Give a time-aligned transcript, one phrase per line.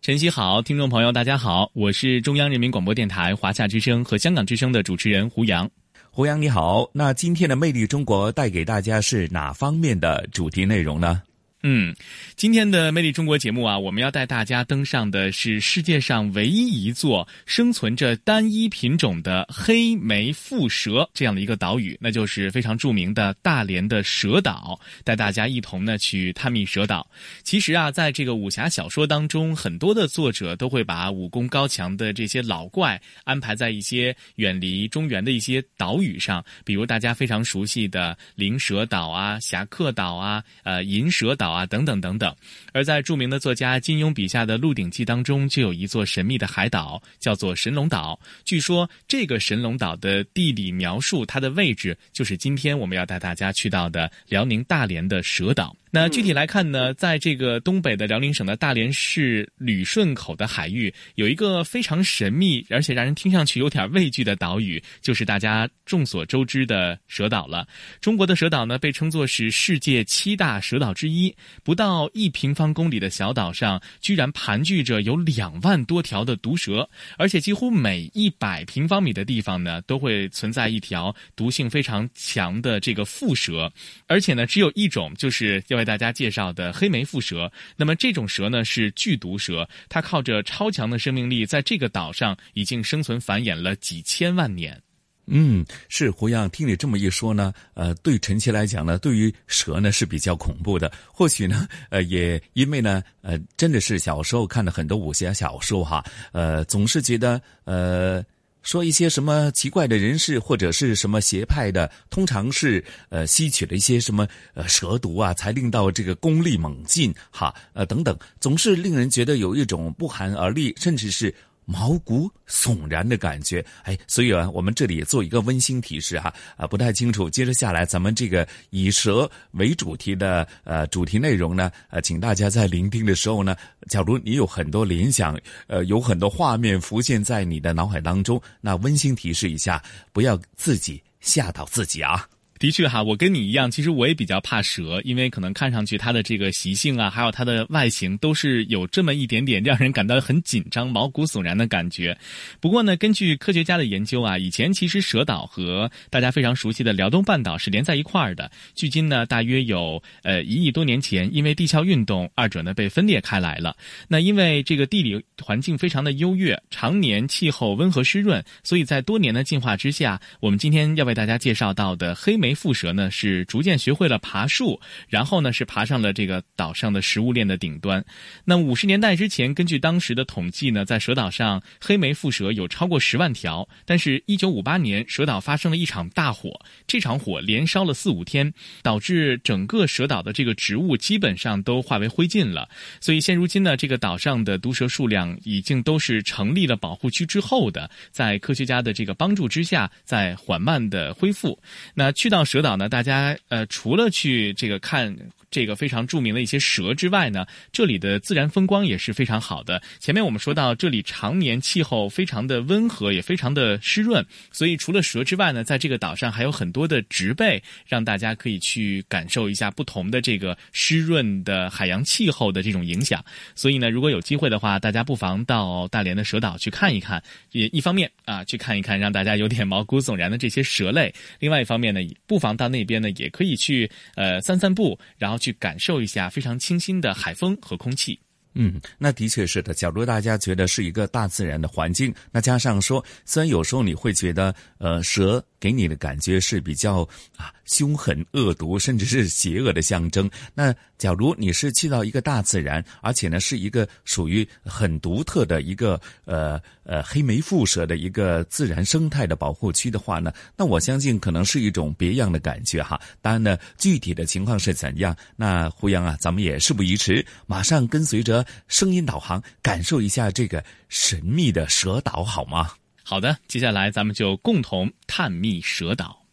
[0.00, 5.68] 晨曦好，听众朋友大家好，我是中央人民广播电台华夏之声和香港之声的主持人胡杨。
[6.10, 11.20] 胡杨你好，那今天的《魅力中国》带给大家是哪方面的主题内容呢？
[11.64, 11.92] 嗯，
[12.36, 24.78] 今天的《魅力中国》节目啊，我们要带大家登上的是世界上唯一一座生存着单一品种的黑眉腹蛇这样的一个岛屿，那就是非常著名的大连的蛇岛。
[25.02, 27.04] 带大家一同呢去探秘蛇岛。
[27.42, 41.47] 其实啊，在这个武侠小说当中，很多的作者都会把武功高强的这些老怪安排在一些远离中原的一些岛屿上，比如大家非常熟悉的灵蛇岛啊、侠客岛啊、呃银蛇岛。
[41.50, 42.34] 啊，等等等等，
[42.72, 48.18] 而在著名的作家金庸笔下的《鹿鼎记》当中，就有一座神秘的海岛，叫做神龙岛。
[48.44, 55.74] 据说这个神龙岛的地理描述，它的位置就是今天我们要带大家去到的辽宁大连的蛇岛。
[55.90, 67.66] 那具体来看呢，在这个东北的辽宁省的大连市旅顺口的海域，有一个非常神秘而且让人听上去有点畏惧的岛屿，就是大家众所周知的蛇岛了。
[68.02, 71.34] 中国的蛇岛呢，被称作是世界七大蛇岛之一。
[71.64, 76.86] 不到一平方公里的小岛上，居然盘踞着有两万多条的毒蛇，
[77.16, 83.72] 而且几乎每一百平方米的地方呢，都会存在一条毒性非常强的这个腹蛇，
[84.06, 85.77] 而且呢，只有一种，就是要。
[85.78, 94.78] 为大家介绍的黑眉腹蛇，那么这种蛇呢是剧毒蛇，它靠着超强的生命力，在这个岛上已经生存繁衍了几千万年。
[95.26, 100.92] 嗯，是胡杨，听你这么一说呢，呃，对陈奇来讲呢，对于蛇呢是比较恐怖的。
[101.06, 108.22] 或许呢，呃，也因为呢，呃，真的是小时候看了很多武侠小说哈，呃，总是觉得呃。
[108.68, 121.34] 说一些什么奇怪的人士或者是什么邪派的，通常是呃吸取了一些什么呃蛇毒啊，才令到这个功力猛进哈呃等等，总是令人觉得有一种不寒而栗，甚至是。
[121.70, 127.28] 毛骨悚然的感觉，哎，所以啊，我们这里也做一个温馨提示哈，啊，不太清楚。
[127.28, 133.54] 接着下来，咱们这个以蛇为主题的呃主题内容呢，呃，请大家在聆听的时候呢，
[133.90, 142.26] 假如你有很多联想，呃，有很多画面浮现在你的脑海当中，那温馨提示一下，不要自己吓到自己啊。
[142.58, 152.18] 的确哈，我跟你一样，其实我也比较怕蛇，因为可能看上去它的这个习性啊，还有它的外形，都是有这么一点点让人感到很紧张、毛骨悚然的感觉。
[152.58, 158.50] 不过呢，根据科学家的研究啊，以前其实蛇岛和大家非常熟悉的辽东半岛是连在一块儿的。
[158.74, 163.76] 距今呢，大约有呃一亿多年前，因为地壳运动，二者呢被分裂开来了。
[164.08, 172.47] 那因为这个地理环境非常的优越，常年气候温和湿润，所以在多年的进化之下，我们今天要为大家介绍到的黑莓。
[172.54, 178.04] 腹蛇呢是逐渐学会了爬树，然后呢是爬上了这个岛上的食物链的顶端。
[178.44, 183.68] 那五十年代之前，根据当时的统计呢，在蛇岛上黑眉腹蛇有超过十万条。
[183.84, 192.68] 但是，一九五八年蛇岛发生了一场大火，这场火连烧了四五天，导致整个蛇岛的这个植物基本上都化为灰烬了。
[193.00, 201.58] 所以，现如今呢，这个岛上的毒蛇数量已经都是成立了保护区之后的，在科学家的这个帮助之下，在缓慢的恢复。
[201.94, 202.37] 那去到。
[202.38, 205.16] 到蛇岛呢，大家呃，除了去这个看。
[205.50, 209.80] 这个非常著名的一些蛇之外呢，这里的自然风光也是非常好的。
[209.98, 223.24] 前面我们说到，这里常年气候非常的温和，也非常的湿润，所以除了蛇之外呢，在这个岛上还有很多的植被，让大家可以去感受一下不同的这个湿润的海洋气候的这种影响。
[223.54, 227.22] 所以呢，如果有机会的话，大家不妨到大连的蛇岛去看一看。
[227.52, 235.37] 也一方面啊，去看一看让大家有点毛骨悚然的这些蛇类；另外一方面呢，不妨到那边呢，也可以去呃散散步，然后。
[235.38, 238.18] 去感受一下非常清新的海风和空气。
[238.54, 239.72] 嗯，那的确是的。
[239.72, 247.02] 假如大家觉得是一个大自然的环境，那加上说，虽然有时候你会觉得，呃，蛇给你的感觉是比较
[247.36, 250.30] 啊凶狠、恶毒，甚至是邪恶的象征。
[250.54, 263.00] 那假如你是去到一个大自然，而且呢是一个属于很独特的一个呃呃黑眉腹蛇的一个自然生态的保护区的话呢，那我相信可能是一种别样的感觉哈。
[263.20, 268.44] 当然呢，具体的情况是怎样，那胡杨啊，咱们也事不宜迟，马上跟随着。
[268.68, 272.70] 声音导航，感受一下这个神秘的蛇岛好吗？
[273.10, 276.26] 好的，接下来咱们就共同探秘蛇岛。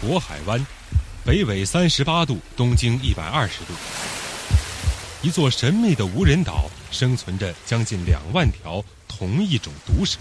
[0.00, 0.64] 渤海湾，
[1.24, 3.72] 北纬三十八度，东经一百二十度，
[5.22, 10.20] 一座神秘的无人岛，生存着将近两万条同一种毒蛇，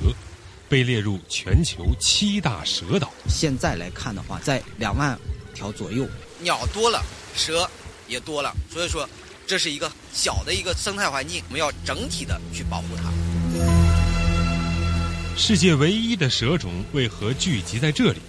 [0.68, 3.14] 被列入全球七大蛇岛。
[3.28, 5.16] 现在来看的话，在两万
[5.54, 6.10] 条左右。
[6.40, 7.00] 鸟多了，
[7.36, 7.70] 蛇
[8.08, 9.08] 也多了，所以说
[9.50, 13.12] 这是一个小的一个生态环境，我们要整体的去保护它。
[15.36, 18.20] 世界唯一的蛇种为何聚集在这里？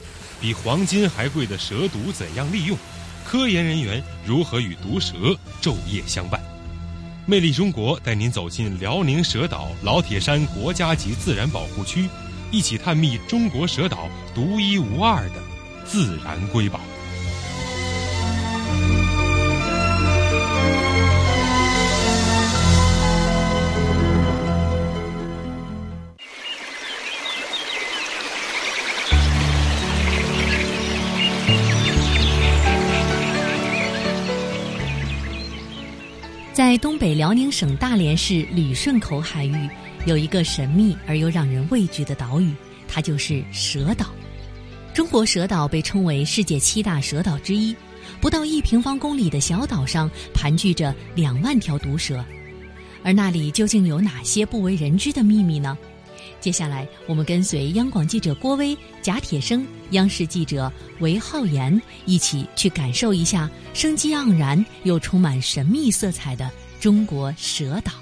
[0.40, 2.74] 比黄金还贵的蛇毒怎样利用？
[3.22, 6.40] 科研人员如何与毒蛇昼夜相伴？
[7.26, 12.08] 魅力中国带您走进辽宁蛇岛老铁山国家级自然保护区，
[12.50, 15.34] 一起探秘中国蛇岛独一无二的
[15.84, 16.80] 自然瑰宝。
[36.70, 39.68] 在东北辽宁省大连市旅顺口海域，
[40.06, 42.54] 有一个神秘而又让人畏惧的岛屿，
[42.86, 44.06] 它就是蛇岛。
[44.94, 47.74] 中国蛇岛被称为世界七大蛇岛之一，
[48.20, 52.24] 不到一平方公里的小岛上盘踞着两万条毒蛇，
[53.02, 55.76] 而那里究竟有哪些不为人知的秘密呢？
[56.38, 66.48] 接下来，我们跟随央广记者郭威、贾铁生、央视记者韦浩然一起去感受一下生机盎然又充满神秘色彩的。
[66.80, 67.92] 中国蛇岛，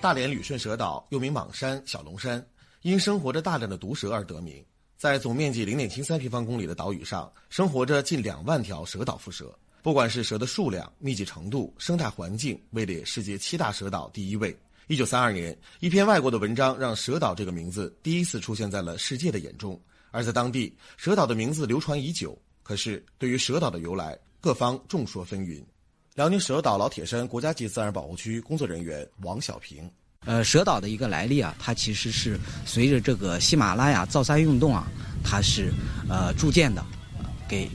[0.00, 2.44] 大连旅顺蛇岛又名蟒山、小龙山，
[2.82, 4.60] 因生活着大量的毒蛇而得名。
[4.96, 9.56] 在总面积零点七三平方公里的岛屿上，生活着近两万条蛇岛蝮蛇。
[9.84, 14.58] 不管是蛇的数量、密集程度、生态环境，位列世界七大蛇岛第一位。
[14.88, 19.80] 一九三二年，一篇外国的文章让蛇岛这个名字第一次出现在了世界的眼中。
[20.10, 22.36] 而在当地，蛇岛的名字流传已久。
[22.64, 25.64] 可是，对于蛇岛的由来，各方众说纷纭。
[26.16, 29.86] 辽宁蛇岛老铁山国家级自然保护区工作人员王小平，
[30.24, 34.88] 呃，蛇岛的一个来历啊，它其实是随着这个喜马拉雅造山运动啊，
[35.22, 35.70] 它是
[36.08, 36.82] 呃逐渐的
[37.46, 37.68] 给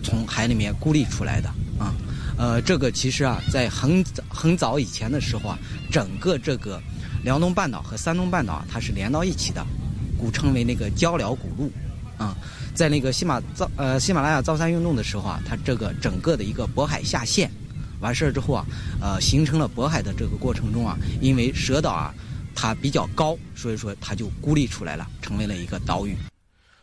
[0.00, 1.92] 从海里面孤立出来的啊，
[2.38, 5.58] 呃，这个其实啊，在很早很早以前的时候啊，
[5.90, 6.80] 整个这个
[7.24, 9.66] 辽东半岛和山东半岛啊，它是连到一起的，
[10.16, 11.68] 古称为那个交辽古路
[12.16, 12.36] 啊，
[12.76, 17.50] 在那个喜马造呃喜马拉雅造山运动的时候啊，它这个整个的一个渤海下陷。
[18.02, 18.66] 完事儿之后啊，
[19.00, 22.12] 呃，形成了渤海的这个过程中啊，因为蛇岛啊，
[22.54, 26.14] 它比较高，所以说它就孤立出来了，成为了一个岛屿。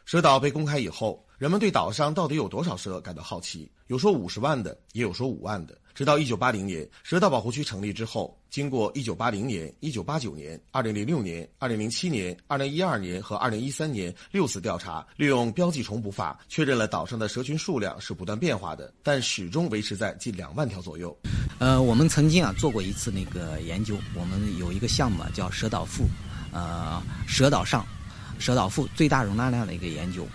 [0.06, 5.78] 蛇岛被公开以后，人们对岛上到底有多少蛇感到好奇，有说五十万的，也有说五万的。
[6.00, 21.14] 直到一九八零年，蛇岛保护区成立之后，经过一九八零年、一九八九年、二零零六年、二零零七年、二零一二年和二零一三年六次调查，利用标记重捕法确认了岛上的蛇群数量是不断变化的，但始终维持在近两万条左右。
[21.60, 26.06] 呃，我们曾经啊做过一次那个研究，我们有一个项目啊叫蛇岛腹，
[26.54, 27.86] 呃，蛇岛上，
[28.40, 30.26] 蛇岛腹最大容纳量的一个研究，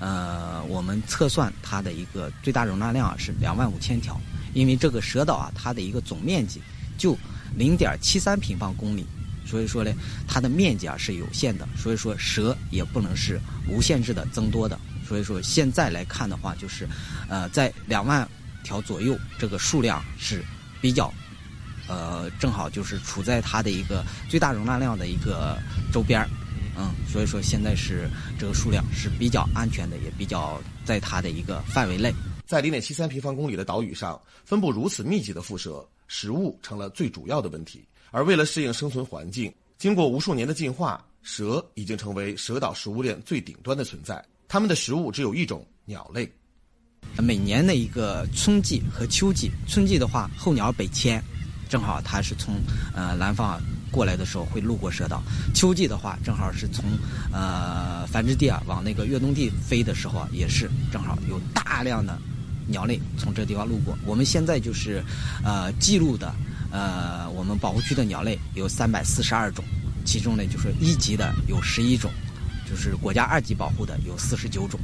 [0.00, 4.20] 呃，我们测算它的一个最大容纳量啊是两万五千条。
[4.54, 6.60] 因为这个蛇岛啊，它的一个总面积
[6.98, 7.16] 就
[7.56, 9.04] 零点七三平方公里，
[9.44, 9.92] 所以说呢，
[10.26, 14.78] 它的面积啊是有限的，所以说蛇也不能是无限制的增多的。
[15.06, 16.88] 所以说现在来看的话，就是，
[17.28, 18.26] 呃，在两万
[18.62, 20.42] 条左右，这个数量是
[20.80, 21.12] 比较，
[21.88, 25.58] 呃，正好就是处在它的一个最大容纳量的一个
[25.92, 26.28] 周边儿
[26.78, 32.14] 嗯，所以说现在是这个数量是比较安全的，也比较在它的一个范围内。
[32.52, 37.82] 在零点七三平方公里的岛屿上，分布如此密集的蝮蛇，食物成了最主要的问题。
[38.10, 44.22] 而为了适应生存环境，经过无数年的进化，蛇已经成为蛇岛食物链最顶端的存在。
[44.48, 46.30] 它们的食物只有一种鸟类。
[47.16, 51.24] 每年的一个春季和秋季，春季的话，候鸟北迁，
[51.70, 52.56] 正好它是从
[52.94, 53.58] 呃南方
[53.90, 55.22] 过来的时候会路过蛇岛；
[55.54, 56.84] 秋季的话，正好是从
[57.32, 62.20] 呃繁殖地啊往那个越冬地飞的时候啊，也是正好有大量的。
[62.66, 63.96] 鸟类从这地方路过。
[64.06, 65.02] 我们现在就是
[65.44, 66.34] 呃记录的
[66.70, 69.64] 呃我们保护区的鸟类有三百四十二种，
[70.04, 72.10] 其中呢就是一级的有十一种，
[72.68, 74.78] 就是国家二级保护的有四十九种。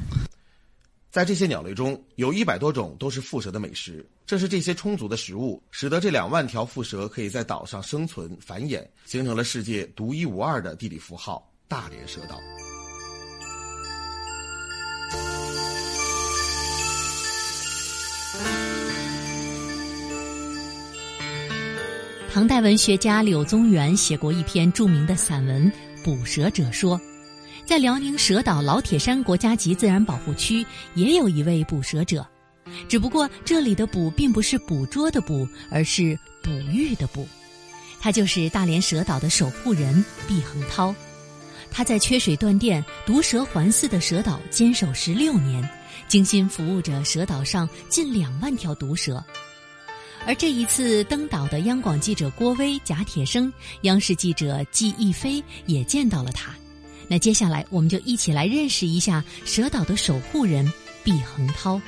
[1.11, 4.07] 在这些鸟类中，有一百多种都是蝮蛇的美食。
[4.27, 12.39] 正是这些充足的食物，使得这两万条蝮蛇可以在岛上生存繁衍，形成了世界独一无二的地理符号——大连蛇岛。
[22.39, 25.69] 唐代文学家柳宗元写过一篇著名的散文
[26.05, 26.97] 《捕蛇者说》。
[27.67, 30.65] 在辽宁蛇岛老铁山国家级自然保护区，
[30.95, 32.25] 也有一位捕蛇者，
[32.89, 37.27] 只不过这里的“捕”并不是捕捉的“捕”，而是哺育的“哺”。
[37.99, 40.95] 他就是大连蛇岛的守护人毕恒涛。
[41.73, 45.69] 他在缺水断电、毒蛇环伺的蛇岛坚守十六年，
[46.07, 49.21] 精心服务着蛇岛上近两万条毒蛇。
[50.27, 53.51] 而这一次登岛的央广记者郭威、贾铁生，
[53.83, 56.55] 央视记者季逸飞也见到了他。
[57.09, 60.71] 那接下来，我们就一起来认识一下蛇岛的守护人
[61.03, 61.81] 毕恒涛。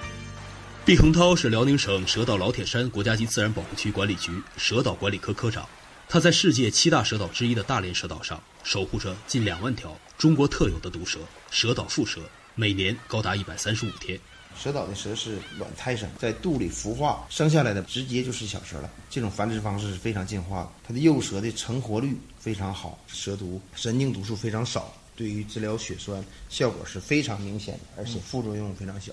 [0.86, 5.68] 毕恒涛是辽宁省蛇岛老铁山国家级自然保护区管理局蛇岛管理科科长。
[6.08, 11.20] 他在世界七大蛇岛之一的大连蛇岛上，守护着近两万条中国特有的毒蛇——
[11.52, 12.20] 蛇岛蝮蛇，
[12.54, 14.18] 每年高达一百三十五天。
[14.62, 18.90] 蛇岛的蛇是卵胎生，在肚里孵化，生下来的直接就是小蛇了。
[19.08, 24.94] 这种繁殖方式是非常进化的，它的幼蛇的成活率非常好，蛇毒神经毒素非常少。
[25.16, 29.10] 对于治疗血栓效果是非常明显的，而且副作用非常小。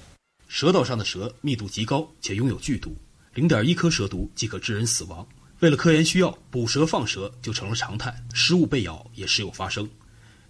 [0.50, 2.94] 蛇岛上的蛇密度极高，且拥有剧毒，
[3.34, 5.25] 零点一颗蛇毒即可致人死亡。
[5.62, 9.89] 为了科研需要，捕蛇放蛇就成了常态，失误被咬也时有发生。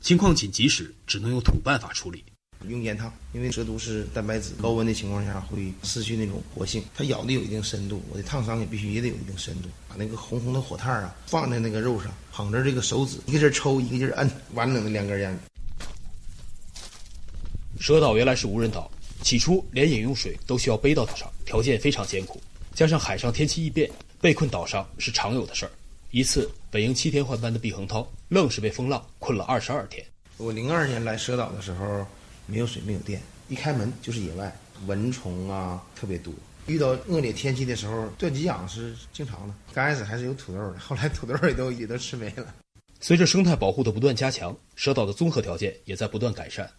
[0.01, 2.23] 情况紧急时，只能用土办法处理。
[2.67, 6.83] 用烟烫，因为蛇毒是蛋白质，高温的情况下会失去那种活性。
[6.95, 9.69] 它咬的有一定深度，我的烫伤也必须也得有一定深度。
[9.87, 15.37] 把那个红红的火炭啊放在那个肉上，捧着这个手指，一个劲儿抽，一个劲儿摁，完整的两根烟。
[17.79, 18.89] 蛇岛原来是无人岛，
[19.21, 22.41] 起初连饮用水都需要背到岛上，条件非常艰苦。
[22.73, 25.71] 加上海上天气异变，被困岛上是常有的事儿。
[26.09, 30.03] 一次，本应七天换班的毕恒涛，愣是被风浪困了二十二天。
[30.37, 32.05] 我零二年来蛇岛的时候，
[32.47, 34.55] 没有水，没有电，一开门就是野外，
[34.87, 36.33] 蚊虫啊特别多。
[36.65, 39.53] 遇到恶劣天气的时候，断给养是经常的。
[39.73, 42.55] 刚开始还是有土豆的，后来土豆也都也都吃没了。
[42.99, 46.69] 随着生态保护的不断加强，蛇岛的综合条件也在不断改善。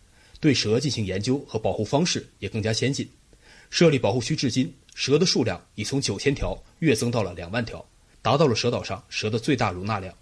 [0.40, 3.08] 对蛇进行研究和保护方式也更加先进。
[3.70, 7.84] 设立保护区至今，蛇的数量已从九千条跃增到了两万条，
[8.20, 10.14] 达到了蛇岛上蛇的最大容纳量。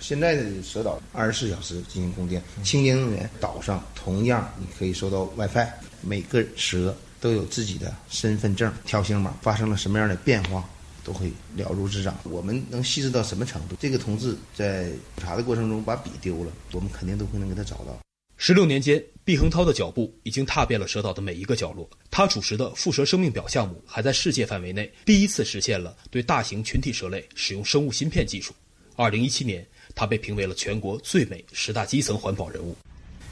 [0.00, 3.28] 现在的蛇岛二十四小时进行供电，清洁能源。
[3.40, 5.66] 岛上同样你可以收到 WiFi，
[6.02, 10.68] 每个蛇都有自己的身份证条形码，发生了什么样的变化
[11.04, 12.18] 都会了如指掌。
[12.24, 13.76] 我们能细致到什么程度？
[13.80, 17.98] 这个同志在查的过程中把笔丢了，我们肯定都会能给他找到。
[18.40, 21.90] 十六年间，毕恒涛的脚步已经踏遍了蛇岛的每一个角落。
[22.08, 28.54] 他主持的蝮蛇生命表项目还在世界范围内第一次实现了对大型群体蛇类使用生物芯片技术。
[28.94, 29.66] 二零一七年，
[29.98, 32.76] 他被评为了全国最美十大基层环保人物。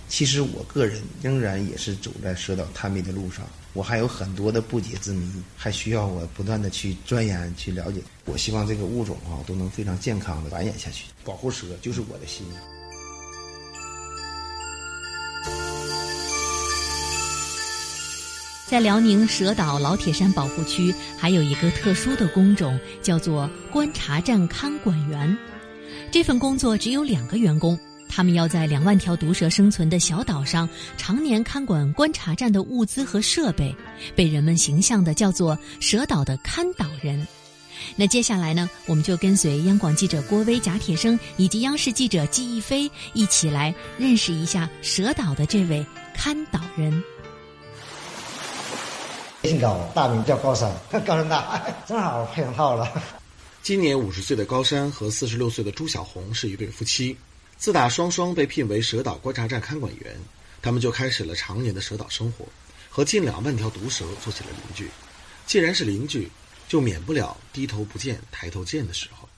[0.09, 8.01] 其实，我个人仍然也是走在蛇岛探秘的路上，我还有很多的不解之谜，还需要我不断的去钻研、去了解。
[8.25, 11.05] 我希望这个物种啊都能非常健康的繁衍下去。
[11.25, 12.45] 保护蛇就是我的心。
[18.69, 25.39] 在辽宁蛇岛老铁山保护区，还有一个特殊的工种，叫做观察站看管员。
[26.17, 33.77] 这份工作只有两个员工，他们要在两万条毒蛇生存的小岛上，常年看管观察站的物资和设备，
[34.15, 37.29] 被人们形象的叫做“蛇岛的看岛人”。
[37.97, 47.05] 那接下来呢，我们就跟随央广记者郭威、贾铁生以及央视记者季逸飞，一起来认识一下蛇岛的这位看岛人。
[49.43, 52.91] 姓高，大名叫高山，高山大，正好配上套了。
[53.67, 57.17] 今年五十岁的高山和四十六岁的朱小红是一对夫妻。
[57.57, 60.17] 自打双双被聘为蛇岛观察站看管员，
[60.63, 62.47] 他们就开始了常年的蛇岛生活，
[62.89, 64.89] 和近两万条毒蛇做起了邻居。
[65.49, 66.31] 既然是邻居，
[66.69, 69.29] 就免不了低头不见抬头见的时候。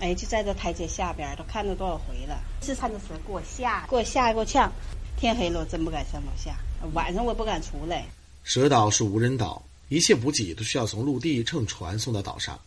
[0.00, 2.42] 哎，就在这台阶下边，都看着多少回了。
[2.62, 4.72] 是看着蛇给我吓，给我吓，给我呛。
[5.16, 6.50] 天黑了，我真不敢上楼下；
[6.92, 8.04] 晚上我不敢出来。
[8.42, 12.58] 蛇岛是无人岛，一切补给都需要从陆地乘船送到岛上。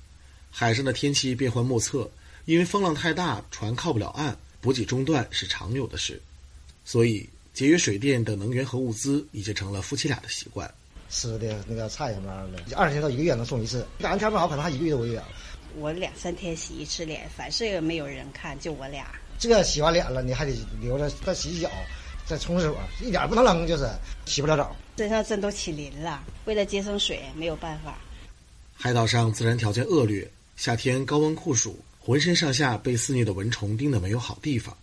[0.52, 2.10] 海上的天气变幻莫测，
[2.46, 6.22] 因为风浪太大，船靠不了岸，补给中断是常有的事。
[6.84, 10.70] 所以，节约水电等能源和物资已经成了夫妻俩的习惯。
[11.10, 13.86] 吃的那个菜什么的，二十天到一个月能送一次。
[14.00, 15.24] 赶上天不好，可能还一个月都不了。
[15.76, 19.08] 我两三天洗一次脸，反正也没有人看，就我俩。
[19.38, 21.70] 这洗完脸了，你还得留着再洗洗脚，
[22.26, 23.88] 再冲水，一点不能扔，就是
[24.26, 24.76] 洗不了澡。
[24.98, 27.98] 身上真都起鳞了，为了节省水，没有办法。
[28.76, 30.30] 海岛上自然条件恶劣，
[30.60, 34.76] 夏天高温酷暑，浑身上下被肆虐的蚊虫叮得没有好地方。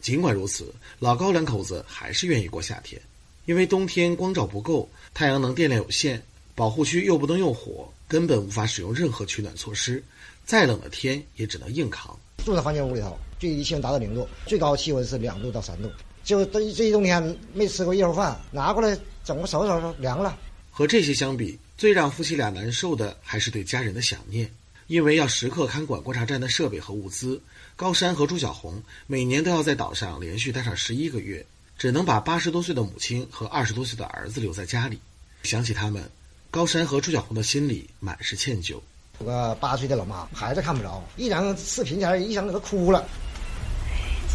[0.00, 3.02] 尽管如此，老高两口子还是愿意过夏天，
[3.44, 6.22] 因为冬天光照不够，太阳能电量有限，
[6.54, 10.00] 保护区又不能用火，根本无法使用任何取暖措施。
[10.46, 12.16] 再冷的天也只能硬扛。
[12.44, 15.90] 住在房间屋里头，最低气温达到零度，最高气温是两度到三度。
[16.22, 20.38] 就这这一冬天没吃过热乎饭，拿过来整个手手凉了。
[20.70, 24.48] 和这些相比，最让夫妻俩难受的还是对家人的想念。
[24.86, 27.40] 因为要时刻看管观察站的设备和物资，
[27.76, 31.44] 高山和朱小红每年都要在岛上连续待上十一个月，
[31.78, 34.98] 只能把八十多岁的母亲和二十多岁的儿子留在家里。
[35.42, 36.10] 想起他们，
[36.50, 38.80] 高山和朱小红的心里满是歉疚。
[39.20, 43.06] 有个八岁的老妈，孩子看不着，一张视频前一张给他哭了。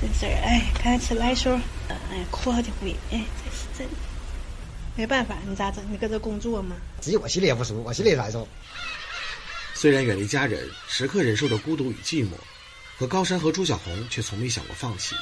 [0.02, 1.56] 这事儿，哎，刚才吃来时候，
[1.90, 3.88] 哎，哭好几回，哎，这是真，
[4.96, 5.84] 没办法，你咋整？
[5.92, 6.76] 你搁这工作吗？
[7.02, 8.48] 自己我心里也不舒服，我心里也难受。
[9.80, 12.32] 虽然远离家人，时刻忍受着孤独与寂寞，
[12.98, 15.16] 可高山和朱小红却从没想过放弃。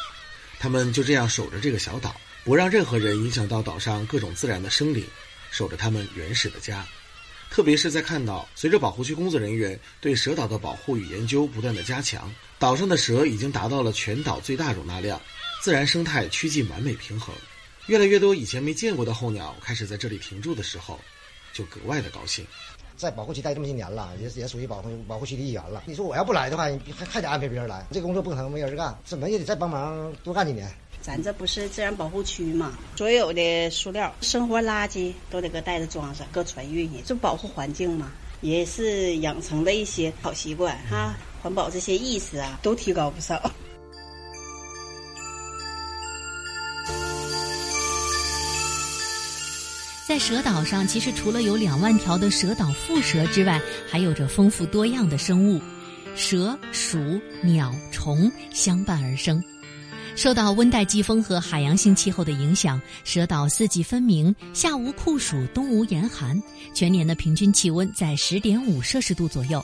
[0.57, 5.05] 他们就这样守着这个小岛，不让任何人影响到岛上各种自然的生灵，
[5.51, 6.83] 守着他们原始的家。
[7.51, 15.21] 特别是在看到随着保护区工作人员对蛇岛的保护与研究不断的加强，岛上的蛇已经达到了全岛最大容纳量，
[15.61, 17.31] 自然生态趋近完美平衡。
[17.85, 20.99] 越来越多以前没见过的候鸟开始在这里停住的时候，
[21.53, 22.43] 就格外的高兴。
[22.97, 25.83] 在保护区待这么些年了，也也属于保护保护区的一员了。
[25.85, 26.63] 你说我要不来的话，
[26.95, 30.67] 还还得安排别人来，这工作不可能没人干，怎么也得再帮忙多干几年。
[30.99, 38.11] 咱这不是自然保护区嘛，所有的塑料、生活垃圾都得搁袋子装上，搁船运去，这保护环境嘛，
[38.41, 41.15] 也是养成的一些好习惯哈。
[41.41, 43.39] 环保这些意识啊，都提高不少。
[50.07, 55.59] 在蛇岛上，其实除了有两万条的蛇岛腹蛇之外，还有着丰富多样的生物，
[56.15, 56.97] 蛇、鼠、
[57.43, 59.43] 鸟、虫相伴而生。
[60.15, 66.41] 受到温带季风和海洋性气候的影响，蛇岛四季分明，夏无酷暑，冬无严寒，
[66.73, 69.61] 全年的平均气温在十点五摄氏度左右。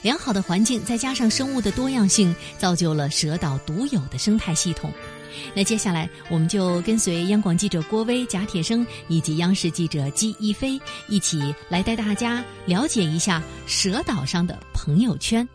[0.00, 4.90] 良好的环境再加上生物的多样性，造就了蛇岛独有的生态系统。
[5.54, 15.46] 那接下来，我们就跟随央广记者郭威、贾铁生以及央视记者姬一飞一起来带大家了解一下蛇岛上的朋友圈。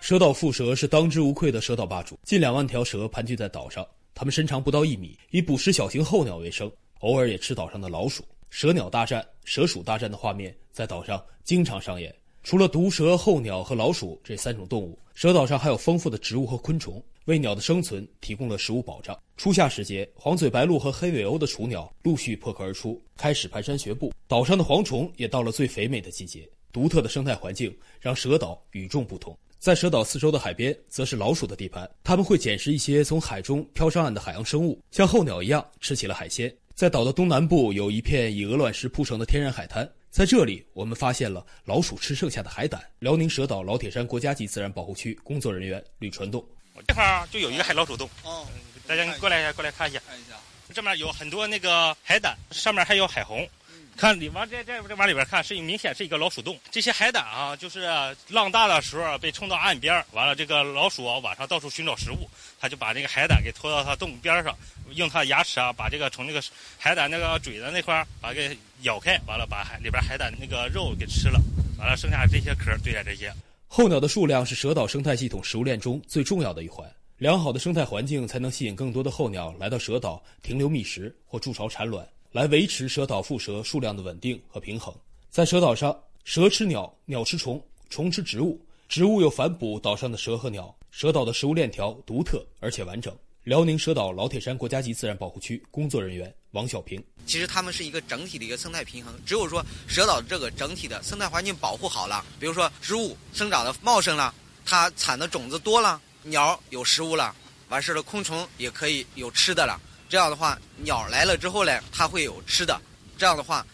[0.00, 6.70] 蛇岛腹蛇是当之无愧的蛇岛霸主，近两万条蛇盘踞在岛上，它们身长不到一米，以捕食小型候鸟为生，
[7.00, 8.24] 偶尔也吃岛上的老鼠。
[8.50, 12.14] 蛇鸟大战、蛇鼠大战的画面在岛上经常上演。
[12.44, 19.18] 除了毒蛇、候鸟和老鼠这三种动物，蛇岛上还有丰富的植物和昆虫，为鸟的生存提供了食物保障。
[19.36, 24.12] 初夏时节，黄嘴白鹭和黑尾鸥的雏鸟陆续破壳而出，开始蹒跚学步。
[24.28, 26.48] 岛上的蝗虫也到了最肥美的季节。
[26.72, 29.36] 独特的生态环境让蛇岛与众不同。
[29.58, 31.90] 在蛇岛四周的海边，则是老鼠的地盘。
[32.04, 36.54] 他们会捡食一些从海中漂上岸的海洋生物，像候鸟一样吃起了海鲜。
[36.74, 42.84] 在岛的东南部，有一片以鹅卵石铺成的天然海滩，在这里，我们发现了老鼠吃剩下的海胆。
[42.98, 46.46] 辽宁蛇岛老铁山国家级自然保护区工作人员吕传栋：
[46.86, 48.46] 这块就有一个海老鼠洞，哦，
[48.86, 50.36] 大家过来一下过来看一下，看一下，
[50.74, 53.48] 这面有很多那个海胆，上面还有海虹。
[53.96, 56.60] 看你往这这这往里边看，是明显是一个老鼠洞。
[56.70, 57.88] 这些海胆啊，就是
[58.28, 62.28] 浪大的时候被冲到岸边，完了这个老鼠啊晚上到处寻找食物，
[62.60, 64.54] 它就把这个海胆给拖到它洞边上，
[64.90, 66.42] 用它的牙齿啊把这个从那个
[66.78, 71.40] 海胆那个嘴的那块把给咬开，完了把海里边海胆那个肉给吃了，
[71.78, 73.32] 完了剩下这些壳对待这些。
[73.68, 82.06] 候鸟的数量是蛇岛生态系统食物链中最重要的一环，良好的生态环境才能吸引更多的候鸟来到蛇岛停留觅食或筑巢产卵。
[82.32, 84.94] 来维持蛇岛腹蛇数量的稳定和平衡。
[85.30, 90.74] 在蛇岛上，蛇吃鸟，鸟吃虫，虫吃植物，植物又反哺岛上的蛇和鸟。
[90.90, 93.14] 蛇岛的食物链条独特而且完整。
[93.46, 99.14] 辽宁蛇岛老铁山国家级自然保护区工作人员王小平：其实它们是一个整体的一个生态平衡。
[99.24, 107.32] 只有说蛇岛这个整体的生态环境保护好了，比如说植物生长的茂盛了，它产的种子多了，鸟有食物了，
[107.68, 109.80] 完事了，昆虫也可以有吃的了。
[110.08, 112.82] 这样的话，鸟来了之后呢，它会有吃的。
[113.16, 113.64] 这样的话，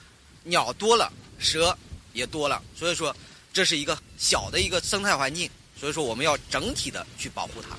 [0.45, 1.75] 鸟多了，蛇
[2.13, 2.63] 也多了。
[2.77, 3.17] 所以说，
[3.55, 5.49] 这是一个小的一个生态环境。
[5.75, 7.75] 所以说，我们要整体的去保护它。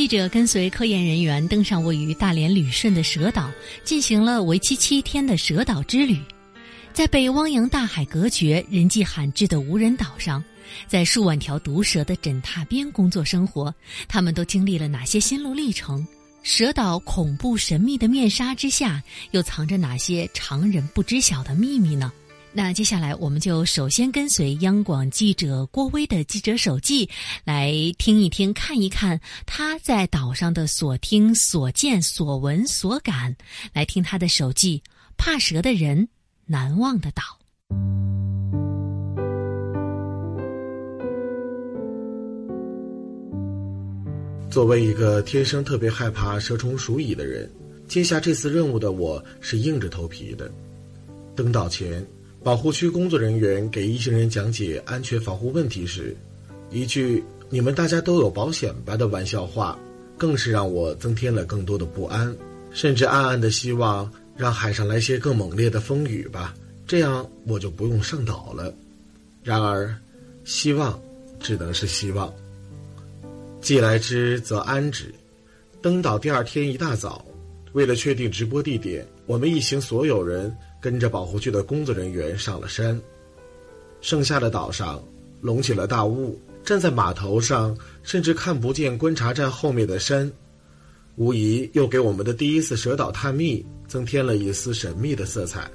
[0.00, 3.50] 记者跟随科研人员登上位于大连旅顺的蛇岛，
[3.84, 6.18] 进行了为期七天的蛇岛之旅。
[6.90, 10.42] 在被汪洋大海隔绝、人迹罕至的无人岛上，
[10.88, 13.74] 在数万条毒蛇的枕榻边工作生活，
[14.08, 16.08] 他们都经历了哪些心路历程？
[16.42, 22.10] 蛇岛恐怖神秘的面纱之下，又藏着哪些常人不知晓的秘密呢？
[22.52, 27.08] 那接下来，我们就首先跟随央广记者郭威的记者手记，
[27.44, 33.36] 来听一听、看一看他在岛上的所听、所见、所闻、所感。
[33.72, 34.82] 来听他的手记：
[35.16, 36.08] 怕蛇的人，
[36.44, 37.22] 难忘的岛。
[44.50, 47.48] 作为一个天生特别害怕蛇虫鼠蚁的人，
[47.86, 50.50] 接下这次任务的我是硬着头皮的。
[51.36, 52.04] 登岛前。
[52.42, 56.16] 保护区工作人员给一行人讲解安全防护问题时，
[56.70, 59.78] 一句“你们大家都有保险吧”的玩笑话，
[60.16, 62.34] 更是让我增添了更多的不安，
[62.70, 66.54] 甚至暗暗的希望让海上来些更猛烈的风雨吧，
[66.86, 68.74] 这样我就不用上岛了。
[69.44, 69.94] 然而，
[70.44, 70.98] 希望
[71.40, 72.32] 只能是希望。
[73.60, 75.12] 既来之则安之。
[75.82, 77.22] 登岛第二天一大早，
[77.72, 80.50] 为了确定直播地点，我们一行所有人。
[80.80, 83.00] 跟着保护区的工作人员上了山，
[84.00, 85.02] 剩下的岛上
[85.40, 90.30] 隆起了大雾，站在码头上甚至看不见观察站后面的山，
[91.16, 95.70] 无疑又给我们的第一次蛇岛探秘增添了一丝神秘的色彩。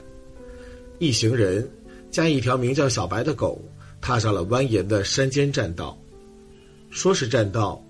[0.98, 1.70] 一行人
[2.10, 3.62] 加一条名叫小白的狗，
[4.02, 5.98] 踏上了蜿蜒的山间栈道。
[6.90, 7.84] 说是栈道，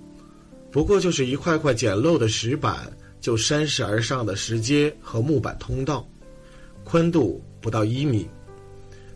[0.72, 6.08] 不过就是一块块简陋的石板就山势而上的石阶和木板通道。
[6.86, 8.30] 宽度不到一米，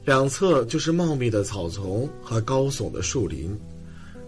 [0.04, 3.56] 两侧就是茂密的草丛和高耸的树林，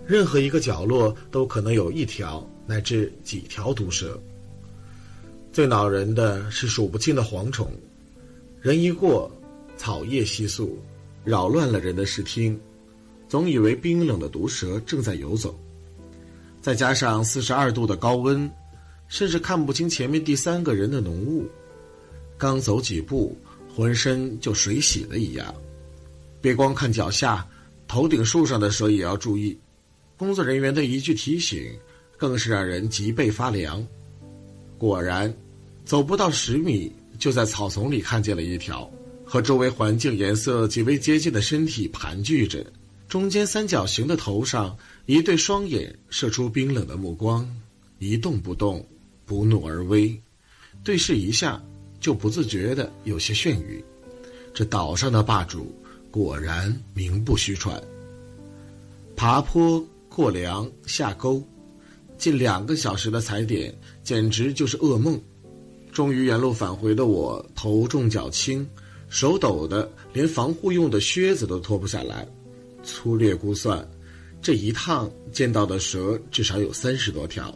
[0.05, 4.17] 任何一个角落都可能有一条乃至几条毒蛇。
[5.51, 7.67] 最恼人的是数不清的蝗虫，
[8.61, 9.29] 人一过，
[9.75, 10.77] 草叶稀疏，
[11.25, 12.57] 扰乱了人的视听，
[13.27, 15.59] 总以为冰冷的毒蛇正在游走。
[16.61, 18.49] 再加上四十二度的高温，
[19.07, 21.49] 甚至看不清前面第三个人的浓雾。
[22.41, 23.37] 刚走几步，
[23.71, 25.53] 浑身就水洗了一样。
[26.41, 27.47] 别光看脚下，
[27.87, 29.55] 头顶树上的蛇也要注意。
[30.17, 31.71] 工作人员的一句提醒，
[32.17, 33.85] 更是让人脊背发凉。
[34.79, 35.31] 果然，
[35.85, 38.91] 走不到十米，就在草丛里看见了一条
[39.23, 42.65] 和周围环境颜色极为接近的身体盘踞着，
[43.07, 44.75] 中间三角形的头上，
[45.05, 47.47] 一对双眼射出冰冷的目光，
[47.99, 48.83] 一动不动，
[49.27, 50.19] 不怒而威。
[50.83, 51.61] 对视一下。
[52.01, 53.81] 就不自觉的有些眩晕，
[54.53, 55.73] 这岛上的霸主
[56.09, 57.81] 果然名不虚传。
[59.15, 61.41] 爬坡过梁下沟，
[62.17, 65.21] 近两个小时的踩点简直就是噩梦。
[65.91, 68.67] 终于原路返回的我，头重脚轻，
[69.09, 72.27] 手抖的连防护用的靴子都脱不下来。
[72.83, 73.87] 粗略估算，
[74.41, 77.55] 这一趟见到的蛇至少有三十多条。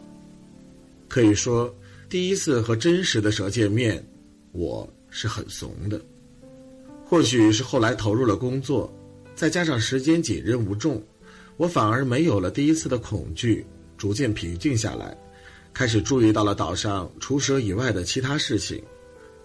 [1.08, 1.74] 可以说，
[2.08, 4.06] 第一次和真实的蛇见面。
[4.56, 6.00] 我是很怂的，
[7.04, 8.90] 或许是后来投入了工作，
[9.34, 11.02] 再加上时间紧、任务重，
[11.58, 13.66] 我反而没有了第一次的恐惧，
[13.98, 15.14] 逐渐平静下来，
[15.74, 18.82] 开始注意到了岛上除蛇以外的其他事情。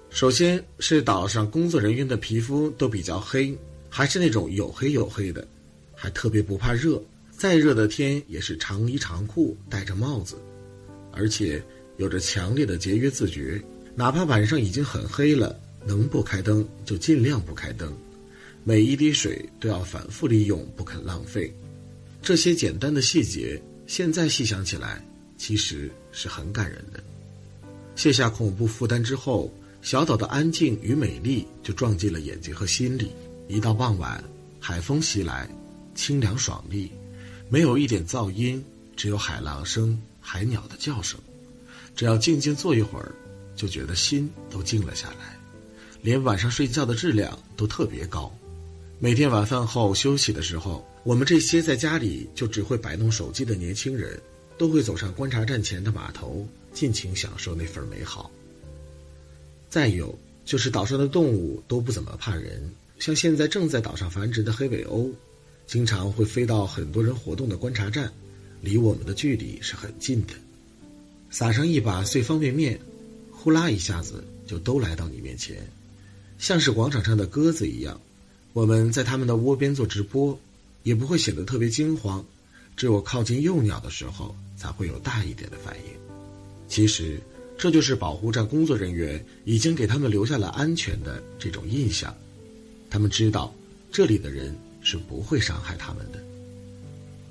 [0.10, 3.54] 首先是岛上工作人员的皮肤都比较黑，
[3.90, 5.46] 还是那种黝黑黝黑的，
[5.94, 10.38] 还特别不怕热，再热的天也是长衣长裤，戴着帽子，
[11.12, 11.62] 而且
[11.98, 13.62] 有着强烈的节约自觉。
[13.96, 17.94] 哪怕晚上已经很黑了，能不开灯就尽量不开灯，
[18.64, 21.54] 每一滴水都要反复利用，不肯浪费。
[22.22, 25.04] 这些简单的细节，现在细想起来，
[25.38, 27.04] 其实是很感人的。
[27.96, 33.12] 卸下恐怖负担之后，小岛的安静与美丽就撞进了眼睛和心里。
[33.48, 34.24] 一到傍晚，
[34.60, 35.50] 海风袭来，
[35.94, 36.90] 清凉爽利，
[37.50, 38.64] 没有一点噪音，
[38.96, 41.20] 只有海浪声、海鸟的叫声。
[41.94, 43.14] 只要静静坐一会儿。
[43.56, 45.38] 就觉得心都静了下来，
[46.02, 48.32] 连晚上睡觉的质量都特别高。
[49.00, 54.20] 每天晚饭后休息的时候，我们这些在家里就只会摆弄手机的年轻人，
[54.58, 58.30] 都会走上观察站前的码头，尽情享受那份美好。
[59.70, 65.12] 再有就是岛上的动物都不怎么怕人，像现在正在岛上繁殖的黑尾鸥，
[65.66, 68.12] 经常会飞到很多人活动的观察站，
[68.62, 70.34] 离我们的距离是很近的。
[71.32, 72.80] 撒上一把碎方便面。
[73.44, 75.58] 呼啦一下子就都来到你面前，
[76.38, 78.00] 像是广场上的鸽子一样。
[78.54, 80.40] 我们在他们的窝边做直播，
[80.84, 82.24] 也不会显得特别惊慌。
[82.78, 85.92] 只有靠近幼鸟的时候，才会有大一点的反应。
[86.68, 87.20] 其实，
[87.58, 92.16] 这就是保护站工作人员已经给他们留下了安全的这种印象。
[92.92, 93.52] 他们知道，
[93.92, 96.20] 这里的人是不会伤害他们的。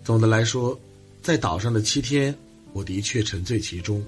[0.03, 0.77] 总的来说，
[1.23, 2.35] 在岛上的七天，
[2.73, 4.05] 我的确沉醉其中。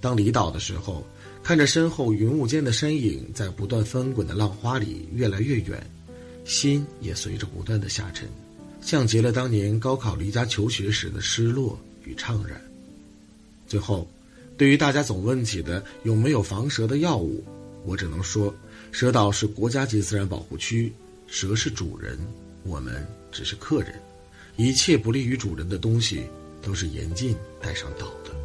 [0.00, 1.06] 当离岛的时候，
[1.42, 5.84] 看着身后云雾间的身影在不断翻滚的浪花里越来越远，
[6.44, 8.28] 心也随着不断的下沉，
[8.80, 12.60] 像极了当年高考离家求学时的失落与怅然。
[13.66, 14.08] 最后。
[14.58, 17.42] 对于大家总问起的有没有防蛇的药物，
[17.86, 18.54] 我只能说，
[18.92, 20.92] 蛇岛是国家级自然保护区，
[21.26, 22.18] 蛇是主人，
[22.62, 23.94] 我们只是客人，
[24.56, 26.24] 一切不利于主人的东西
[26.60, 28.39] 都是严禁带上岛的。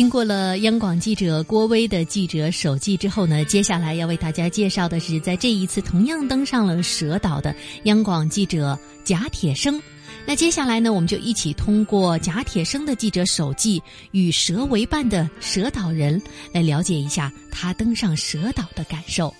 [0.00, 9.78] 听过了央广记者郭威的记者手记之后呢，接下来要为大家介绍的是，在这一次同样登上了蛇岛的央广记者贾铁生。
[10.24, 13.82] 那接下来呢，我们就一起通过贾铁生的记者手记
[14.12, 16.18] 与蛇为伴的蛇岛人，
[16.50, 19.30] 来了解一下他登上蛇岛的感受。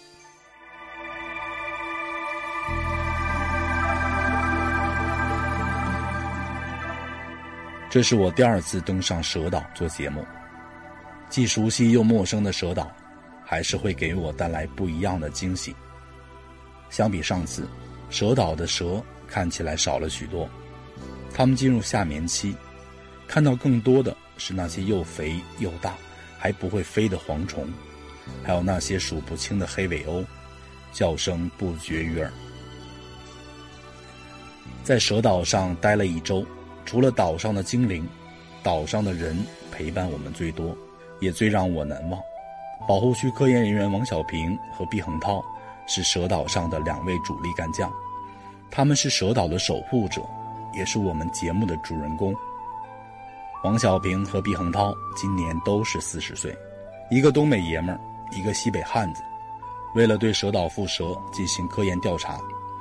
[7.89, 10.23] 这是我第二次登上蛇岛做节目。
[11.31, 12.91] 既熟悉又陌生的蛇岛，
[13.45, 15.75] 还是会给我带来不一样的惊喜。
[16.91, 17.69] 相比上次，
[18.11, 20.51] 蛇岛的蛇看起来少了许多，
[21.33, 22.57] 它们进入夏眠期，
[23.29, 25.95] 看到更多的是那些又肥又大
[26.37, 27.73] 还不会飞的蝗虫，
[28.43, 30.25] 还有那些数不清的黑尾鸥，
[30.93, 32.29] 叫声不绝于耳。
[34.83, 36.45] 在蛇岛上待了一周，
[36.85, 38.05] 除了岛上的精灵，
[38.65, 39.39] 岛上的人
[39.71, 40.77] 陪伴我们最多。
[41.21, 42.21] 也最让我难忘，
[42.89, 45.45] 保护区科研人员王小平和毕恒涛
[45.87, 47.93] 是蛇岛上的两位主力干将，
[48.71, 50.23] 他们是蛇岛的守护者，
[50.73, 52.35] 也是我们节目的主人公。
[53.63, 56.57] 王小平和毕恒涛今年都是四十岁，
[57.11, 58.01] 一个东北爷们儿，
[58.33, 59.23] 一个西北汉子。
[59.95, 62.41] 为了对蛇岛蝮蛇进行科研调查，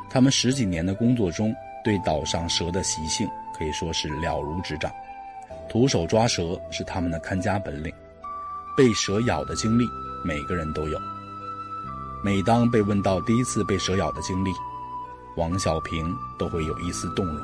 [0.09, 4.89] 他们十几年的工作中，对岛上蛇的习性可以说是了如指掌，
[5.67, 7.91] 徒手抓蛇是他们的看家本领。
[8.79, 9.85] 被蛇咬的经历，
[10.23, 10.97] 每个人都有。
[12.23, 14.51] 每当被问到第一次被蛇咬的经历，
[15.35, 17.37] 王小平都会有一丝动容。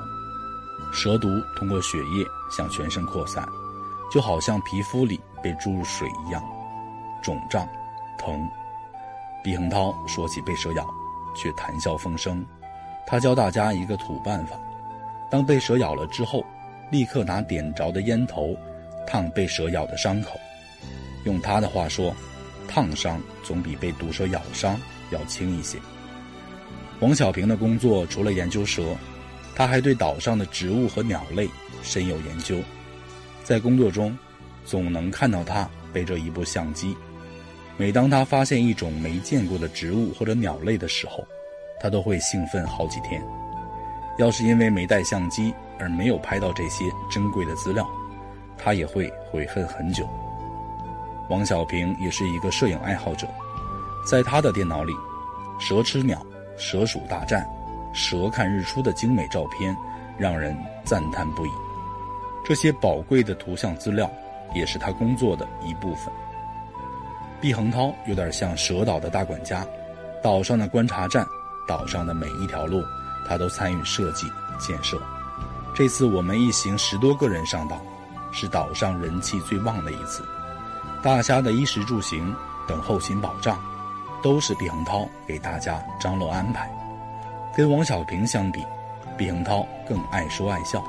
[0.93, 3.45] 蛇毒通过血液向全身扩散，
[4.09, 6.41] 就好像皮肤里被注入水一样，
[7.21, 7.67] 肿胀、
[8.17, 8.47] 疼。
[9.43, 10.87] 毕恒涛说起被蛇咬，
[11.35, 12.45] 却谈笑风生。
[13.05, 14.55] 他教大家一个土办法：
[15.29, 16.41] 当被蛇咬了之后，
[16.89, 18.55] 立刻拿点着的烟头
[19.05, 20.39] 烫被蛇咬的伤口。
[21.25, 22.15] 用他的话说，
[22.67, 24.79] 烫伤总比被毒蛇咬伤
[25.11, 25.77] 要轻一些。
[27.01, 28.95] 王小平的工作除了研究蛇，
[29.53, 31.47] 他还对岛上的植物和鸟类
[31.83, 32.57] 深有研究。
[33.43, 34.17] 在工作中，
[34.63, 36.95] 总能看到他背着一部相机。
[37.77, 41.27] 每当他发现一种没见过的植物或者鸟类的时候，
[41.79, 43.21] 他都会兴奋好几天。
[44.17, 47.85] 要是因为没带相机而没有拍到这些珍贵的资料，
[48.57, 50.07] 他也会悔恨很久。
[51.29, 53.27] 王小平也是一个摄影爱好者，
[54.05, 54.93] 在他的电脑里，
[55.59, 56.23] 蛇吃鸟、
[56.57, 57.43] 蛇鼠大战、
[57.93, 59.75] 蛇看日出的精美照片，
[60.17, 61.49] 让人赞叹不已。
[62.43, 64.07] 这些宝贵的图像资料，
[64.53, 66.13] 也是他工作的一部分。
[67.41, 69.65] 毕恒涛有点像蛇岛的大管家，
[70.21, 71.25] 岛上的观察站，
[71.67, 72.83] 岛上的每一条路，
[73.27, 75.01] 他都参与设计建设。
[75.73, 77.81] 这次我们一行十多个人上岛，
[78.31, 80.23] 是岛上人气最旺的一次。
[81.05, 82.35] 大家的衣食住行
[82.67, 83.63] 等后勤保障，
[84.23, 86.67] 都是毕恒涛给大家张罗安排。
[87.55, 88.65] 跟王小平相比，
[89.15, 90.83] 毕恒涛更爱说爱笑，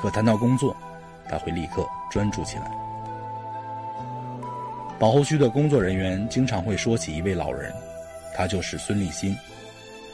[0.00, 0.74] 可谈到工作，
[1.28, 2.70] 他会立刻专注起来。
[4.98, 7.70] 保护区的工作人员经常会说起一位老人，
[8.34, 9.36] 他就是孙立新。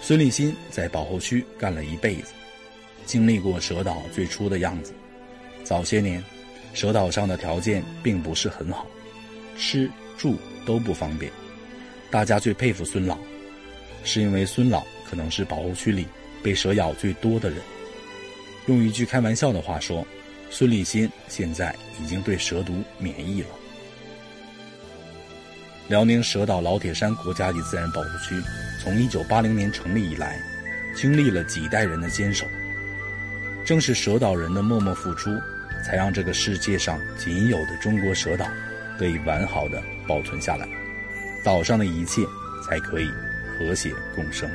[0.01, 2.33] 孙立新在保护区干了一辈子，
[3.05, 4.93] 经历过蛇岛最初的样子。
[5.63, 6.21] 早些年，
[6.75, 8.85] 蛇岛上的条件并不是很好。
[9.59, 11.31] 吃住都不方便，
[12.11, 13.19] 大家最佩服孙老，
[14.05, 16.07] 是因为孙老可能是保护区里
[16.43, 17.59] 被蛇咬最多的人。
[18.67, 20.07] 用一句开玩笑的话说，
[20.51, 23.49] 孙立新现在已经对蛇毒免疫了。
[25.89, 28.35] 辽宁蛇岛老铁山国家级自然保护区
[28.83, 30.41] 从一九八零年成立以来，
[30.97, 32.45] 经历了几代人的坚守，
[33.65, 35.31] 正是蛇岛人的默默付出，
[35.85, 38.47] 才让这个世界上仅有的中国蛇岛。
[38.99, 40.67] 得以完好的保存下来，
[41.45, 42.23] 岛上的一切
[42.65, 43.09] 才可以
[43.59, 44.51] 和谐共生。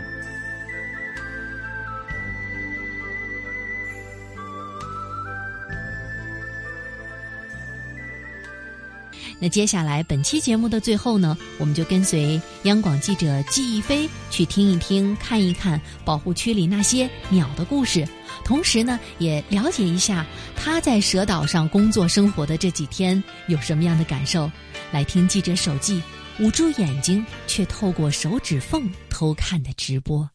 [9.43, 18.07] 那接下来本期节目的最后呢，我们就跟随央广记者季一飞去听一听、看一看保护区里那些鸟的故事，
[18.45, 20.23] 同时呢，也了解一下
[20.55, 24.49] 他在蛇岛上工作生活的这几天有什么样的感受。
[24.91, 25.99] 来听记者手记，
[26.39, 30.29] 捂住眼睛却透过手指缝偷看的直播。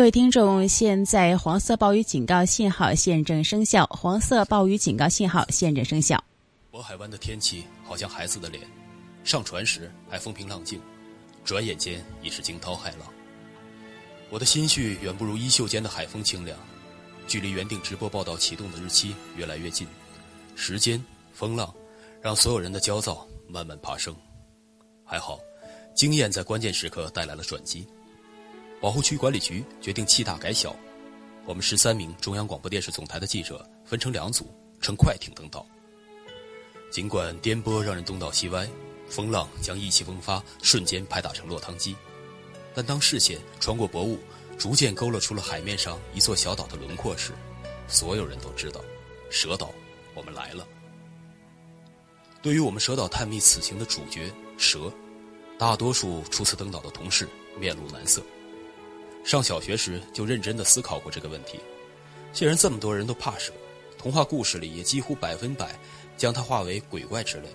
[0.00, 3.84] 各位听众，现在黄色暴雨警告信号现正生效。
[3.88, 6.18] 黄色暴雨警告信号现正生效。
[6.72, 8.66] 渤海湾的天气好像孩子的脸，
[9.24, 10.80] 上船时还风平浪静，
[11.44, 13.12] 转眼间已是惊涛骇浪。
[14.30, 16.58] 我的心绪远不如衣袖间的海风清凉。
[17.26, 19.86] 距离原定直播报道启动的日期越来越近，
[20.56, 21.70] 时间、风浪，
[22.22, 24.16] 让所有人的焦躁慢慢爬升。
[25.04, 25.38] 还好，
[25.94, 27.86] 经验在关键时刻带来了转机。
[28.80, 30.74] 保护区管理局决定弃大改小，
[31.44, 35.66] 我们十三名中央广播电视总台的记者分成两组，乘快艇登岛。
[36.90, 38.66] 尽管颠簸让人东倒西歪，
[39.06, 41.94] 风浪将意气风发瞬间拍打成落汤鸡，
[42.74, 44.18] 但当视线穿过薄雾，
[44.56, 47.32] 逐渐勾勒出了海面上一座小岛的轮廓时，
[47.86, 48.80] 所有人都知道，
[49.30, 49.74] 蛇岛，
[50.14, 50.66] 我们来了。
[52.40, 54.90] 对于我们蛇岛探秘此行的主角蛇，
[55.58, 58.22] 大多数初次登岛的同事面露难色。
[59.24, 61.60] 上小学时就认真的思考过这个问题。
[62.32, 63.52] 既然这么多人都怕蛇，
[63.98, 65.78] 童话故事里也几乎百分百
[66.16, 67.48] 将它化为鬼怪之类，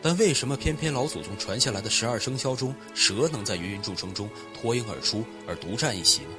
[0.00, 6.30] 但为什么偏偏老祖宗传下来的十二生肖中，蛇能在芸芸众生中脱颖而出而独占一席呢？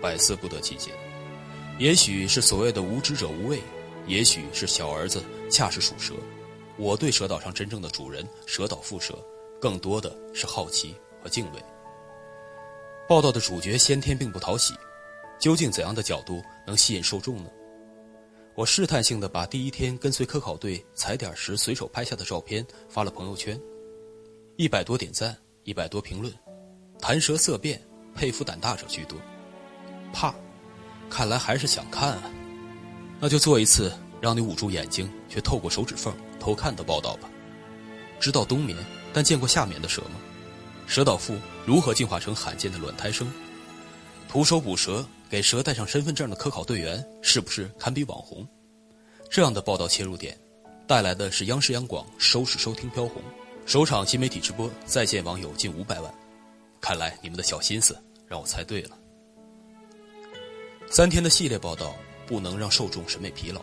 [0.00, 0.90] 百思不得其解。
[1.78, 3.60] 也许是所谓的无知者无畏，
[4.06, 6.14] 也许是小儿子恰是属蛇。
[6.76, 9.18] 我对蛇岛上真正的主人蛇岛蝮蛇，
[9.60, 11.62] 更多的是好奇和敬畏。
[13.08, 14.74] 报道的主角先天并不讨喜，
[15.38, 17.50] 究竟怎样的角度能吸引受众呢？
[18.54, 23.58] 我试探性的把第一天跟随科考队踩点时随手拍下的照片发了朋友圈，
[24.56, 26.32] 一百多点赞，一百多评论，
[27.00, 27.80] 谈蛇色变，
[28.14, 29.18] 佩服胆大者居多。
[30.12, 30.34] 怕，
[31.10, 32.30] 看来还是想看啊，
[33.18, 37.28] 那就做一次让你捂住眼睛却透过手指缝偷看的报道吧。
[38.20, 38.78] 知道冬眠，
[39.12, 40.20] 但见过夏眠的蛇吗？
[40.92, 43.26] 蛇岛蝮如何进化成罕见的卵胎生？
[44.28, 48.46] 徒手捕蛇给蛇带上身份证的科考队员是不是堪比网红？
[49.30, 50.38] 这样的报道切入点，
[50.86, 53.22] 带来的是央视央广收视收听飘红，
[53.64, 56.14] 首场新媒体直播在线网友近五百万。
[56.78, 57.96] 看来你们的小心思
[58.28, 58.98] 让我猜对了。
[60.90, 63.62] 三天的系列报道不能让受众审美疲劳，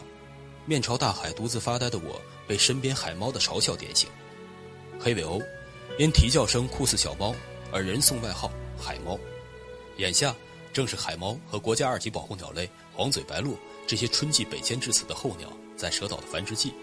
[0.66, 4.10] 面朝大海独自发呆的我被身边海猫的嘲笑点醒，
[5.00, 5.40] 黑尾鸥。
[5.98, 7.36] 因啼叫声酷似小猫，
[7.72, 9.20] 而人送外号“海猫”。
[9.98, 10.34] 眼下
[10.72, 16.74] 正是海猫和国家二级保护鸟类黄嘴白鹭这些春季北迁至此的候鸟在蛇岛的繁殖季。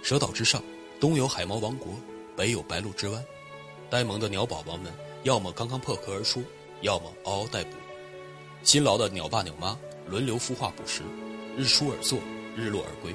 [0.00, 0.62] 蛇岛之上，
[1.00, 1.94] 东有海猫王国，
[2.36, 3.24] 北有白鹭之湾。
[3.90, 4.92] 呆萌的鸟宝宝们，
[5.24, 6.44] 要么刚刚破壳而出，
[6.82, 7.70] 要么嗷嗷待哺。
[8.62, 11.02] 辛劳的鸟爸鸟妈轮流孵化捕食，
[11.56, 12.20] 日出而作，
[12.56, 13.12] 日落而归。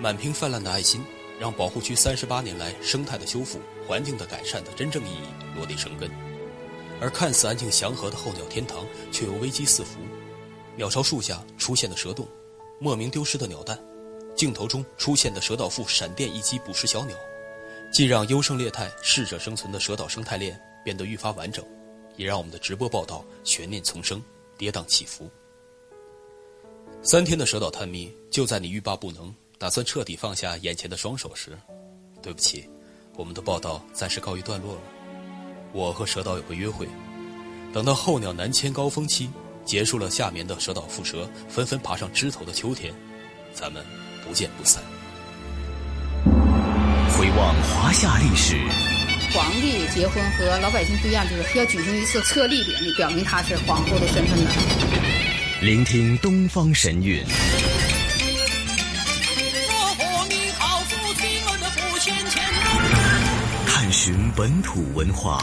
[0.00, 1.02] 满屏泛滥的爱心。
[1.40, 6.10] 让保护区三十八年来生态的修复、环境的改善的真正意义落地生根，
[7.00, 9.98] 而看似安静祥和的候鸟天堂却又危机四伏。
[10.76, 12.28] 鸟巢树下出现的蛇洞，
[12.78, 13.82] 莫名丢失的鸟蛋，
[14.36, 17.16] 镜头中出现的蛇岛腹闪电一击捕食小鸟，
[17.90, 21.64] 既让优胜劣汰、适者生存的蛇岛生态链变得愈发完整，
[22.16, 24.22] 也让我们的直播报道悬念丛生、
[24.58, 25.30] 跌宕起伏。
[27.02, 29.34] 三天的蛇岛探秘，就在你欲罢不能。
[29.56, 31.58] 打算彻底放下眼前的双手时，
[32.22, 32.70] 对不起，
[33.18, 34.80] 我们的报道暂时告一段落了。
[35.72, 36.86] 我和蛇岛有个约会，
[37.72, 39.28] 等到候鸟南迁高峰期
[39.64, 42.94] 结束了，夏眠的蛇岛蝮蛇纷纷爬上枝头的秋天，
[43.52, 43.84] 咱们
[44.24, 44.80] 不见不散。
[47.18, 48.54] 回望华夏历史，
[49.34, 54.50] 皇帝结婚和老百姓不一样，就是要举行一次册立典礼，表明他是皇后的身份的。
[55.60, 57.24] 聆听东方神韵。
[64.08, 65.38] 寻本土文化，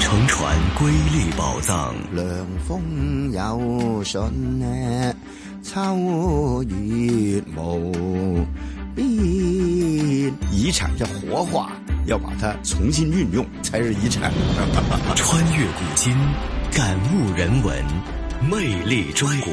[0.00, 1.94] 乘船瑰丽宝藏。
[2.14, 4.18] 凉风有信
[4.58, 5.14] 呢，
[5.62, 8.46] 秋月无
[8.94, 9.06] 边。
[10.50, 11.72] 遗产要活化，
[12.06, 14.32] 要把它重新运用才是遗产。
[15.14, 16.16] 穿越古今，
[16.72, 17.84] 感悟人文，
[18.42, 19.52] 魅力中国。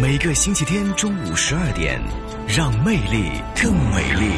[0.00, 2.00] 每个星期天中午十二点，
[2.48, 4.30] 让魅力更美丽。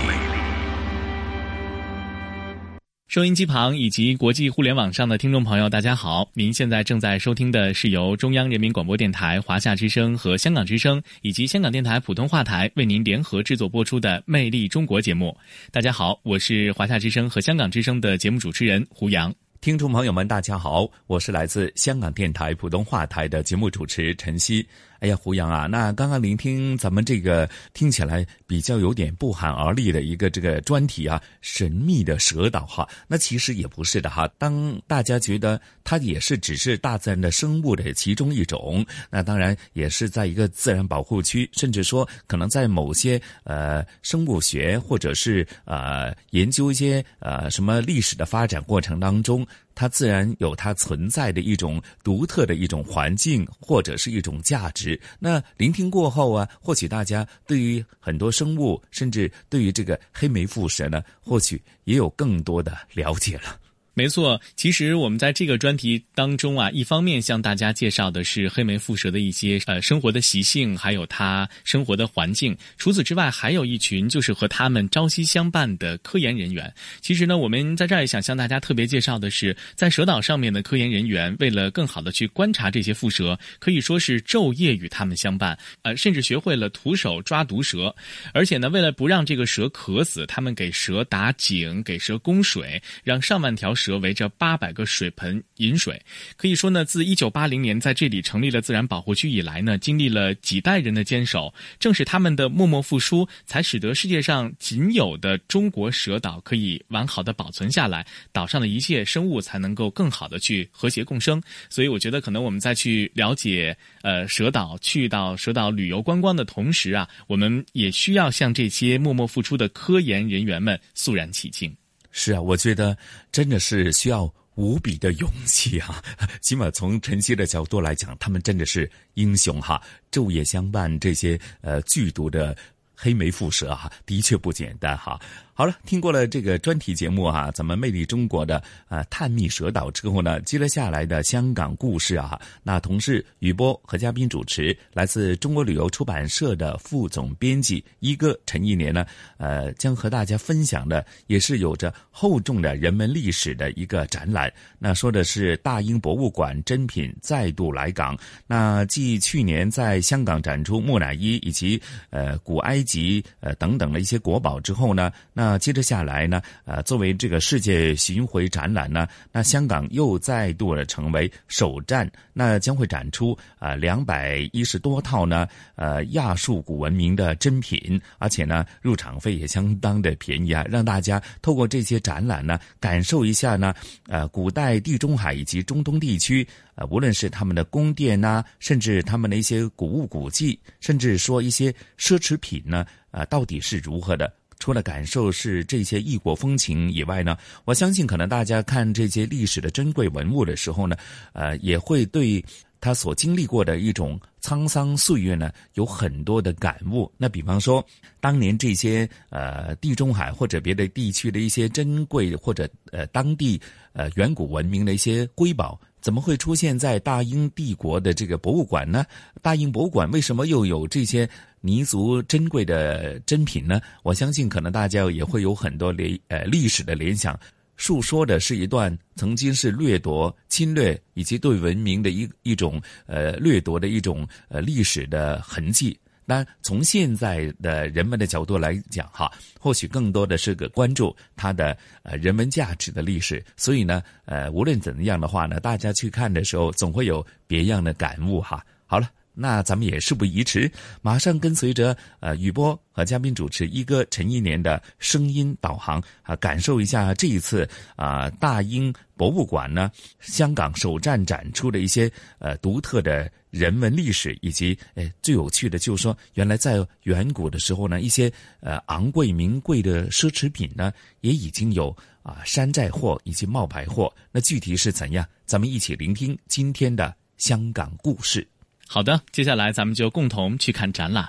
[3.06, 6.28] 收音机旁以及国际互联网上的听众朋友，大家好！
[6.32, 15.36] 您现在正在收听的是由中央人民广播电台华夏之声和香港之声以及香港电台普通话台为您联合制作播出的《魅力中国》节目。
[15.70, 19.32] 大家好，我是华夏之声和香港之声的节目主持人胡杨。
[19.60, 24.66] 听众朋友们，大家好，我是来自香港电台普通话台的节目主持陈曦。
[25.00, 34.28] 哎呀，胡杨啊，那刚刚聆听咱们这个听起来比较有点不寒而栗的一个这个专题啊，神秘的蛇岛哈，那其实也不是的哈。
[34.36, 49.46] 当大家觉得它也是只是大自然的生物的其中一种，那当然也是在一个自然保护区，甚至说可能在某些呃生物学或者是呃研究一些呃什么历史的发展过程当中。
[49.80, 55.00] 它自然有它存在的一种独特的一种环境，或者是一种价值。
[55.18, 63.58] 那聆听过后啊，或许大家对于很多生物，甚至对于这个黑莓腹蛇呢，或许也有更多的了解了。
[64.00, 72.56] 没错，其实我们在这个专题当中啊，一方面向大家介绍的是黑莓腹蛇的一些呃生活的习性，还有它生活的环境。
[72.78, 76.72] 除此之外，还有一群就是和他们朝夕相伴的科研人员。
[77.02, 87.94] 其实呢，我们在这儿也想向大家特别介绍的是，在蛇岛上面的科研人员，为了更好的去观察这些腹蛇，可以说是昼夜与他们相伴，呃，甚至学会了徒手抓毒蛇。
[88.32, 93.74] 而且呢，为了不让这个蛇渴死，他们给蛇打井，给蛇供水，让上万条。
[93.80, 96.00] 蛇则围着八百个水盆饮水，
[96.36, 111.42] 可以说呢，自一九八零年在这里成立了自然保护区以来呢，经历了几代人的坚守，正是他们的默默付出，才使得世界上仅有的中国蛇岛可以完好的保存下来，岛上的一切生物才能够更好的去和谐共生。
[111.68, 121.74] 所以，我觉得可能我们在去了解呃蛇岛、去到蛇岛旅游观光的同时啊，我们也需要向这些默默付出的科研人员们肃然起敬。
[122.10, 122.96] 是啊，我觉得
[123.30, 126.02] 真的是需要无比的勇气啊！
[126.42, 129.80] 起码从晨曦的角度来讲，他们真的是英雄哈，
[130.10, 132.56] 昼夜相伴，这些呃剧毒的
[132.94, 135.18] 黑莓蝮蛇哈，的确不简单哈。
[135.60, 149.04] 好了，听过了这个专题节目啊，咱们魅力中国的呃探秘蛇岛之后呢，接了下来的香港故事啊，那同事雨波和嘉宾主持，来自中国旅游出版社的副总编辑一哥陈一年呢，
[149.36, 154.50] 呃，将和大家分享的也是有着厚重的人文历史的一个展览。
[154.78, 158.18] 那说的是大英博物馆珍品再度来港。
[158.46, 166.40] 那继去年在香港展出木乃伊以及呃古埃及呃等等的一些国宝之后呢，那那接着下来呢？
[166.64, 183.74] 呃，作为这个世界巡回展览呢，那香港又再度的成为首站，那将会展出啊两百一十多套呢，呃亚述古文明的珍品，而且呢入场费也相当的便宜啊，让大家透过这些展览呢，感受一下呢，
[184.06, 186.46] 呃古代地中海以及中东地区，
[186.76, 194.32] 呃无论是他们的宫殿呐，甚至他们的一些古物古迹，甚至说一些奢侈品呢，啊到底是如何的。
[194.60, 200.94] 除了感受是这些异国风情以外呢，我相信可能大家看这些历史的珍贵文物的时候呢，
[201.32, 202.44] 呃，也会对
[202.80, 207.10] 他所经历过的一种沧桑岁月呢有很多的感悟。
[207.16, 207.84] 那比方说，
[208.20, 213.60] 当年这些呃地中海或者别的地区的一些珍贵或者呃当地
[213.92, 219.04] 呃远古文明的一些瑰宝，怎么会出现在大英帝国的这个博物馆呢？
[219.40, 221.28] 大英博物馆为什么又有这些？
[221.62, 223.80] 弥足珍贵的珍品呢？
[224.02, 227.38] 我相信可能大家也会有很多联呃历史的联想，
[227.76, 235.98] 述说的是一段曾经是掠夺、侵略以及对文明的一一种呃掠夺的一种呃历史的痕迹。
[236.26, 243.44] 但从现在的人们的角度来讲哈，或许更多的是个关注它的呃人文价值的历史。
[243.56, 248.64] 所以呢，呃无论怎样的话呢，大家去看的时候总会有别样的感悟哈。
[248.86, 249.10] 好了。
[249.32, 250.70] 那咱们也事不宜迟，
[251.00, 274.12] 马上跟随着呃雨波和嘉宾主持一哥陈一年的声音导航啊，感受一下这一次啊大英博物馆呢香港首站展出的一些呃独特的人文历史，以及诶最有趣的，就是说原来在远古的时候呢，一些呃昂贵名贵的奢侈品呢也已经有啊山寨货以及冒牌货。
[274.32, 275.26] 那具体是怎样？
[275.46, 278.46] 咱们一起聆听今天的香港故事。
[278.92, 281.28] 好的，接下来咱们就共同去看展览。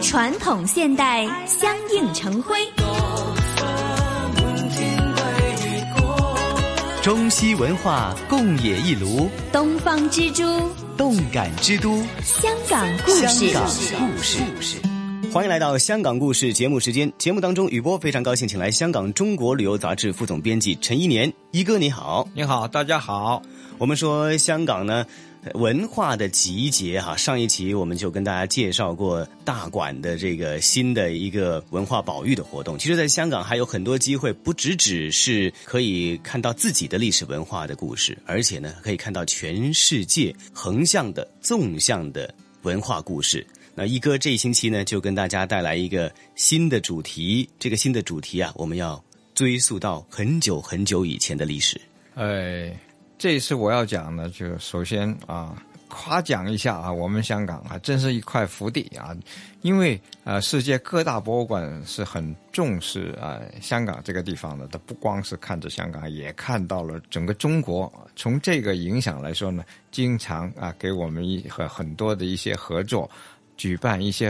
[0.00, 2.56] 传统现代相映成辉，
[7.02, 10.44] 中西文化共冶一炉，东方之珠，
[10.96, 13.50] 动感之都，香港故事。
[13.50, 14.91] 香港故事。
[15.30, 17.10] 欢迎来到香港故事节目时间。
[17.16, 23.42] 节目当中，雨波非常高兴，请来香港中国旅游杂志副总编辑陈一年一哥，你好，你好，大家好。
[23.78, 25.06] 我们说香港呢，
[25.54, 27.16] 文化的集结哈。
[27.16, 32.78] 上一期我们就跟大家介绍过大馆的这个新的一个文化保育的活动。
[32.78, 43.46] 其实，在香港还有很多机会，不只只是可以看到自己的历史文化的故事，而且呢，可以看到全世界横向的、纵向的文化故事。
[43.74, 47.48] 那一哥这一星期呢，就跟大家带来一个新的主题。
[47.58, 49.02] 这个新的主题啊，我们要
[49.34, 51.80] 追溯到很久很久以前的历史。
[52.14, 52.78] 哎，
[53.16, 55.56] 这一次我要讲呢，就首先啊，
[55.88, 59.16] 夸奖一下啊，我们香港啊，真是一块福地啊。
[59.62, 67.90] 因为呃，世界各大博物馆是很重视啊香港这个地方的，它不光是看着香港，也看到了整个中国。
[68.16, 73.10] 从这个影响来说呢，经常啊给我们一很很多的一些合作。
[73.62, 74.28] 举办一些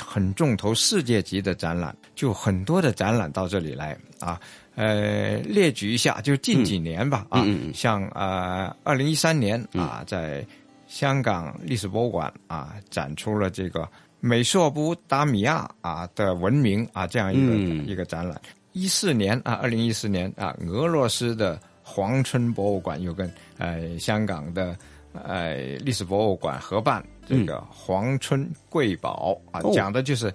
[0.00, 4.40] 很重头世界级的展览，就很多的展览到这里来啊。
[4.74, 10.44] 呃，列举一下，就近几年吧啊，像呃，二零一三年啊，在
[10.88, 17.54] 香港历史博物馆啊展出了这个美索不达米亚啊的文明啊这样一个
[17.92, 18.40] 一个展览。
[18.72, 24.76] 一四年啊，二零一四年啊，俄罗斯的黄春博物馆又跟呃香港的
[25.12, 27.00] 呃历史博物馆合办。
[27.26, 30.32] 这个皇春贵宝啊，讲的就是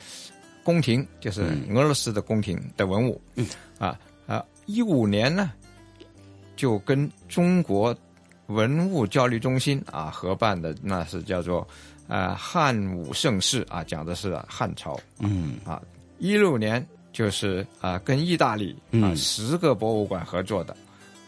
[0.63, 3.21] 宫廷，就是俄罗斯的宫廷的文物。
[3.35, 3.45] 嗯
[3.77, 5.51] 啊啊，一五年呢，
[6.55, 7.95] 就跟中国
[8.47, 11.67] 文物交流中心啊合办的，那是叫做
[12.07, 14.99] 呃汉武盛世啊，讲的是汉朝。
[15.19, 15.81] 嗯啊，
[16.19, 20.75] 一六年就是啊跟意大利啊十个博物馆合作的，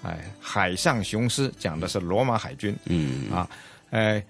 [0.03, 2.75] 哎，海上雄狮讲的是罗马海军。
[2.85, 3.49] 嗯啊，
[3.91, 4.23] 哎。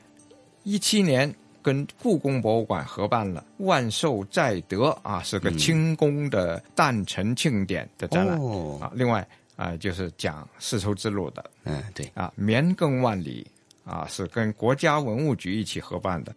[0.64, 8.40] 一七年跟故宫博物馆合办了“万寿在德”啊，是个清宫的诞辰庆典的展览
[8.80, 8.92] 啊。
[8.94, 13.46] 另外啊，就是讲丝绸之路的，嗯，对啊，“绵亘万里”
[13.84, 16.34] 啊，是跟国家文物局一起合办的。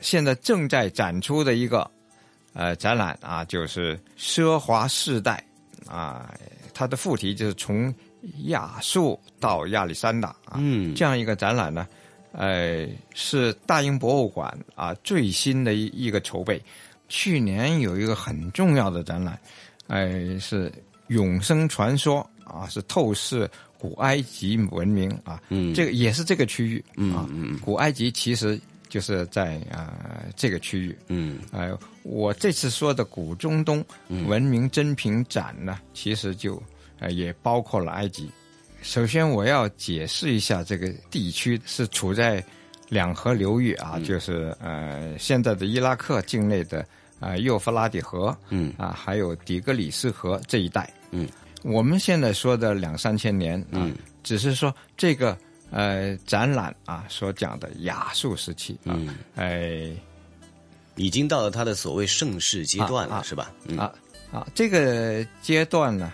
[0.00, 1.88] 现在正在展出的一个
[2.52, 5.44] 呃展览啊，就是“奢华世代”
[5.86, 6.34] 啊，
[6.74, 7.94] 它的副题就是从
[8.46, 11.86] 亚述到亚历山大啊，嗯，这样一个展览呢。
[12.32, 16.60] 呃，是大英博物馆啊最新的一一个筹备。
[17.08, 19.38] 去年有一个很重要的展览，
[19.88, 20.72] 哎，是
[21.08, 25.42] 永生传说啊，是透视古埃及文明啊。
[25.50, 27.28] 嗯，这个也是这个区域啊。
[27.30, 28.58] 嗯古埃及其实
[28.88, 30.96] 就是在啊这个区域。
[31.08, 31.70] 嗯，哎，
[32.02, 33.84] 我这次说的古中东
[34.26, 36.62] 文明珍品展呢，其实就
[36.98, 38.30] 呃也包括了埃及。
[38.82, 42.44] 首先，我要解释一下，这个地区是处在
[42.88, 46.84] 两河流域啊，就是呃，现在的伊拉克境内的
[47.20, 51.28] 啊，幼发拉底河，嗯，啊，还有底格里斯河这一带，嗯，
[51.62, 55.38] 我们现在说的两三千年，嗯，只是说这个
[55.70, 59.90] 呃展览啊所讲的亚述时期，嗯，哎，
[60.96, 63.52] 已经到了它的所谓盛世阶段了，是吧？
[63.78, 63.90] 啊
[64.32, 66.12] 啊，这个阶段呢。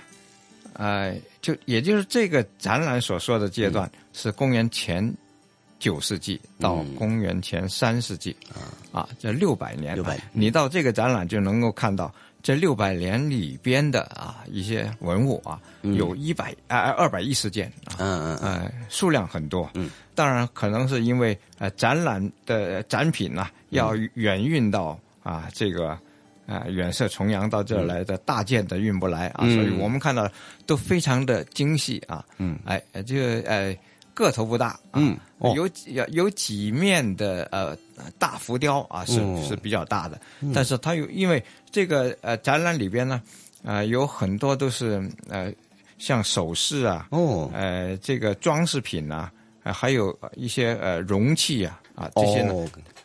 [0.75, 5.12] 哎，就也就是这个展览所说的阶段是公元前
[5.78, 12.12] 九世纪到公元前三世纪啊，啊，这六百年，六百，你到这个展览就能够看到
[12.43, 25.99] 这六百年里边的啊一些文物啊，有一百啊二百一十件啊，嗯嗯，数量很多，嗯，当然可能是因为呃展览的展品呢要远运到啊这个。
[26.49, 30.26] 啊，远涉重洋到这儿来的大件的运不来啊，所以我们看到
[30.64, 32.24] 都非常的精细啊。
[32.38, 33.76] 嗯，哎，这个呃
[34.14, 35.14] 个头不大，嗯，
[35.55, 37.76] 有有有几面的呃
[38.18, 40.18] 大浮雕啊，是是比较大的，
[40.55, 43.20] 但是它有因为这个呃展览里边呢，
[43.62, 45.53] 啊有很多都是呃
[45.99, 49.30] 像首饰啊，哦，呃这个装饰品呐，
[49.62, 52.55] 还有一些呃容器啊啊这些呢，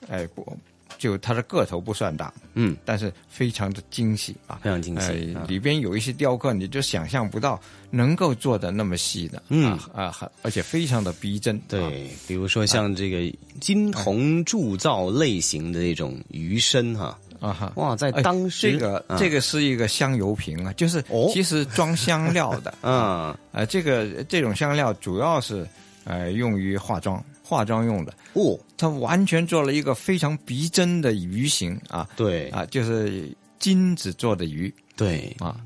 [0.09, 0.57] 哎不。
[1.03, 5.35] 就它的个头不算大，嗯，但是非常的精细啊，非常精细。
[5.49, 9.77] 里边有一些雕刻，你就想象不到能够做的那么细的，嗯。
[9.93, 11.59] 啊，而且非常的逼真。
[11.67, 23.37] 对，比如说像这个金铜铸造类型的那种鱼身哈，啊哈，哇，在当时这个这个是一个香油瓶啊，就是其实装香料的， 啊。
[23.51, 25.67] 呃，这个这种香料主要是
[26.05, 27.21] 呃用于化妆。
[27.43, 28.13] 化妆用的。
[28.33, 32.49] 哦，他完全做了一个非常逼真的鱼形啊，对。
[32.49, 33.29] 啊，就是
[33.59, 35.35] 金子做的鱼，对。
[35.39, 35.57] 啊，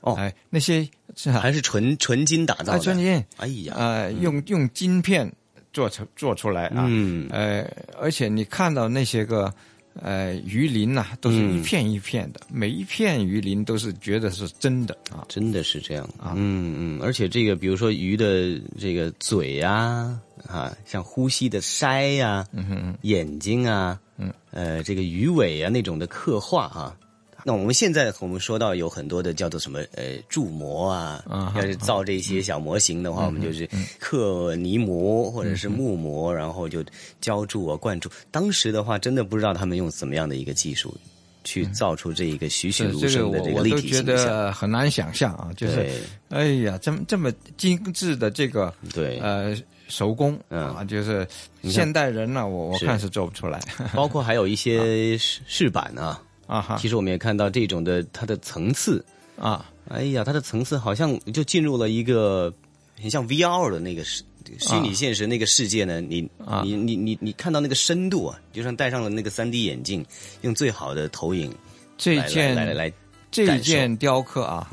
[0.00, 5.30] 哦，哎，那些是还是纯纯金打造的，纯金，哎呀，呃，用用金片
[5.72, 7.64] 做成做出来啊，嗯，呃，
[7.98, 9.52] 而且你看到那些个。
[10.02, 16.04] 呃，鱼鳞呐、都是一片一片的，每一片鱼鳞都是觉得是真的啊，真的是这样。
[16.16, 20.16] 啊，嗯嗯，而且这个比如说鱼的这个嘴呀，
[20.46, 26.96] 啊，像呼吸的筛呀，嗯哼，眼睛啊，嗯，呃，这个鱼尾啊那种的刻画啊。
[27.42, 33.66] 那我们现在我们说到有很多的叫做什么呃铸模啊，啊要是造这些小模型的话，嗯我们就是
[33.98, 36.84] 刻泥模或者是木模，然后就
[37.18, 38.10] 浇铸啊灌注。
[38.30, 40.94] 当时的话，真的不知道他们用怎么样的一个技术
[41.42, 44.04] 去造出这一个栩栩如生的这个立体形象。
[44.04, 45.90] 得很难想象啊，就是
[46.28, 49.56] 哎呀，这么这么精致的这个对呃
[49.90, 51.26] 手工啊，就是
[51.64, 53.60] 现代人呢，我我看是做不出来。
[53.94, 59.04] 包括还有一些饰饰板啊，啊哈，其实我们也看到这种的它的层次
[59.36, 62.50] 啊，哎呀，它的层次好像就进入了一个
[62.98, 64.22] 很像 VR 的那个世
[64.58, 66.00] 虚拟现实那个世界呢。
[66.00, 66.62] 你啊。
[66.64, 70.04] 你你你你看到那个深度啊，就像戴上了那个三 D 眼镜，
[70.42, 71.56] 用最好的投影来
[71.98, 72.92] 这件来来来来
[73.30, 74.70] 这件雕刻啊，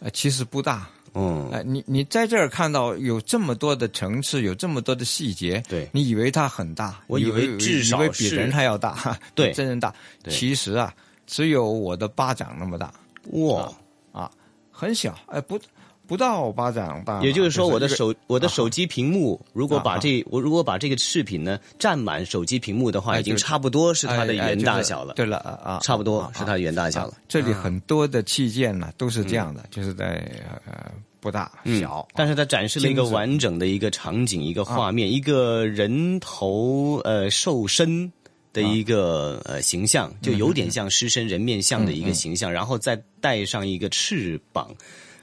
[0.00, 0.88] 呃，其实不大。
[1.16, 5.88] 嗯，呃，你你在这儿看到有这么多的层次，有这么多的细节，对。
[5.92, 9.48] 你以为它很大，我以为至少以为比人还要大，对。
[9.48, 9.94] 比 真人大。
[10.22, 10.32] 对。
[10.32, 10.94] 其实啊，
[11.26, 12.92] 只有我的巴掌那么大，
[13.32, 13.72] 哇。
[14.12, 14.30] 啊，
[14.70, 15.58] 很小，哎，不
[16.06, 17.20] 不到巴掌大。
[17.22, 25.14] 也就是说，我的手我的手机屏幕，如果把啊这我如果把这个视频呢占满手机屏幕的话，已经差不多是它的哎哎原大小了。
[25.14, 27.10] 就是对了啊啊，差不多啊是它的原大小了。
[27.10, 27.18] 啊。
[27.28, 27.60] 这里啊。
[27.62, 30.24] 很多的器件呢都是这样的，就是在
[30.66, 30.90] 呃
[31.20, 38.12] 不大嗯小，但是它展示了一个完整的一个场景、一个画面、一个人头呃瘦身
[38.52, 44.74] 的一个、呃形象，就有点像狮身人面像的一个形象，然后再带上一个翅膀，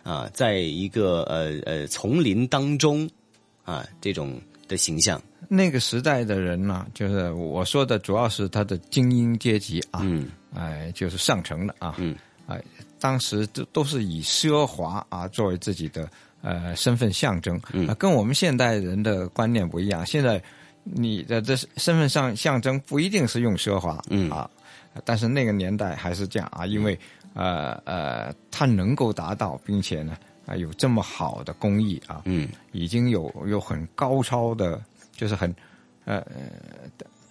[0.04, 3.10] 啊，在一个呃呃丛林当中
[3.64, 5.22] 啊这种的形象。
[5.50, 12.16] 那个时代的人呢，就是我说的，主要是他的精英阶级啊，嗯，哎，就是上层的啊，嗯，
[12.48, 12.60] 哎，
[13.04, 16.10] 当时都都是以奢华啊作为自己的
[16.42, 20.06] 呃身份象征，嗯啊，跟我们现代人的观念不一样。
[20.06, 20.42] 现在
[20.86, 24.50] 你的这身份上象征不一定是用奢华，嗯啊，
[25.04, 26.98] 但是那个年代还是这样啊，因为
[27.34, 34.82] 呃呃，它能够达到，并且呢啊有这么好的工艺啊，嗯，已经有有很高超的，
[35.12, 35.54] 就是很
[36.06, 36.36] 呃呃，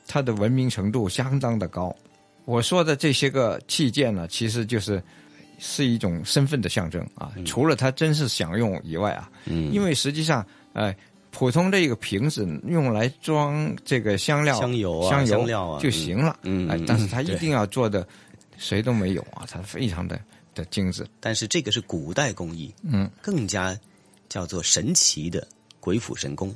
[0.06, 1.96] 它的文明程度相当的高。
[2.44, 5.02] 我说的这些个器件呢，其实就是
[5.64, 7.32] 是一种身份的象征啊。
[7.46, 10.92] 除了它真是享用以外啊，嗯因为实际上，呃，
[11.30, 16.36] 普通的一个瓶子用来装这个香料、香油啊香油香料啊就行了。
[16.42, 18.06] 嗯但是它一定要做的
[18.58, 20.20] 谁都没有啊，它非常的
[20.52, 21.06] 的精致。
[21.20, 23.78] 但是这个是古代工艺，嗯，更加
[24.28, 25.46] 叫做神奇的
[25.78, 26.52] 鬼斧神工。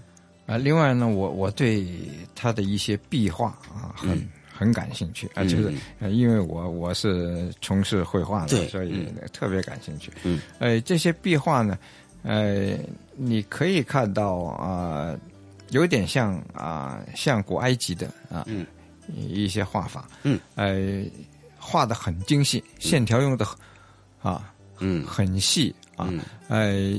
[0.47, 1.87] 啊，另外呢，我我对
[2.35, 10.11] 他的一些壁画啊，很、嗯很感兴趣啊，就是、呃因为我我是从事绘画的，所以特别感兴趣。
[10.25, 11.79] 嗯，呃，这些壁画呢，
[12.23, 12.77] 呃，
[13.15, 15.15] 你可以看到啊、
[15.71, 18.65] 有点像啊、像古埃及的啊，嗯，
[19.15, 21.05] 一些画法，嗯，呃，
[21.59, 23.47] 画的很精细，线条用的
[24.23, 26.13] 啊，嗯，很细啊，
[26.49, 26.99] 呃，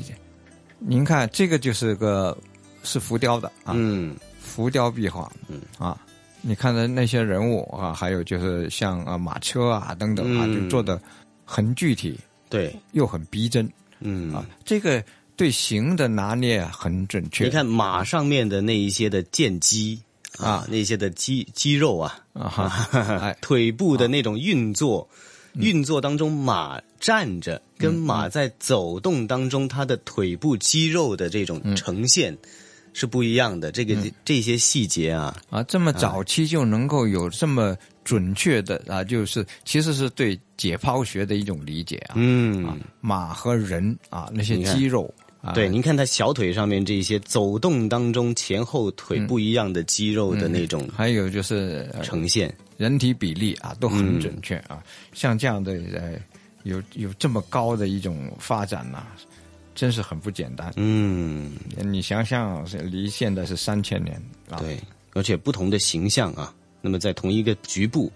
[0.80, 2.38] 您看这个就是个
[2.84, 5.62] 是浮雕的啊，嗯，浮雕壁画，嗯。
[5.78, 6.00] 啊，
[6.42, 10.64] 你看的那些人物啊，还有就是像啊马车啊等等啊，嗯。
[10.64, 11.02] 就做的
[11.46, 12.20] 很具体，
[12.50, 13.70] 对，又很逼真，
[14.00, 14.34] 嗯。
[14.34, 15.04] 啊，这个
[15.36, 17.46] 对形的拿捏很准确。
[17.46, 20.02] 你看马上面的那一些的剑肌
[20.38, 22.88] 啊，那些的肌肌肉啊，啊哈，
[23.22, 25.08] 哎， 腿部的那种运作，
[25.54, 32.38] 运作当中马站着，跟马在走动当中，它的腿部肌肉的这种呈现
[32.98, 33.72] 是不一样的。
[33.72, 33.96] 这个
[34.26, 42.14] 这些细节啊，啊，这么早期就能够有这么准确的啊，就是其实是对解剖学的一种理解啊。
[42.16, 52.52] 嗯，啊，马和人啊，那些肌肉啊，对，您看他小腿上面这些走动当中前后腿不一样的肌肉的那种，还有就是、呃呈现。
[52.78, 54.82] 人体比例啊，都嗯很准确啊。
[55.14, 56.14] 像这样的呃，
[56.64, 59.04] 有有这么高的一种发展呐、
[59.78, 60.74] 真是很不简单。
[60.76, 61.52] 嗯，
[61.86, 64.20] 你想想，离现在是三千年
[64.50, 64.58] 啊。
[64.58, 64.80] 对，
[65.14, 66.52] 而且不同的形象啊，
[66.82, 68.12] 那么在同一个局部，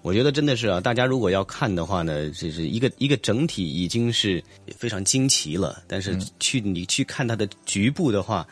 [0.00, 4.42] 我觉得真的是啊，大家如果要看的话呢，这是一个一个整体已经是
[4.74, 8.48] 非常惊奇了，但是去、你去看它的局部的话，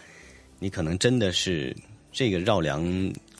[0.58, 1.74] 你可能真的是
[2.12, 2.84] 这个绕梁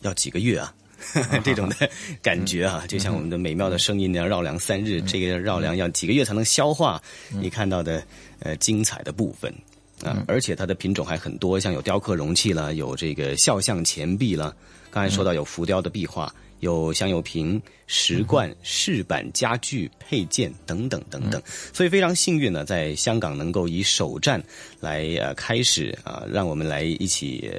[0.00, 0.74] 要几个月啊？
[1.42, 1.88] 这种的
[2.22, 8.02] 感觉啊，就像我们的美妙的声音那样，绕梁三日，这个绕梁要几个月才能消化你看到的
[8.40, 9.52] 呃精彩的部分
[10.04, 10.24] 啊！
[10.28, 14.54] 而且它的品种还很多，像有雕刻容器了，有这个肖像钱币了，
[14.90, 16.32] 刚才说到有浮雕的壁画。
[16.60, 21.42] 有香油瓶、石罐、饰板、家具、配件等等等等，
[21.72, 24.42] 所以非常幸运呢，在香港能够以首站
[24.78, 27.50] 来呃开始啊，让我们来一起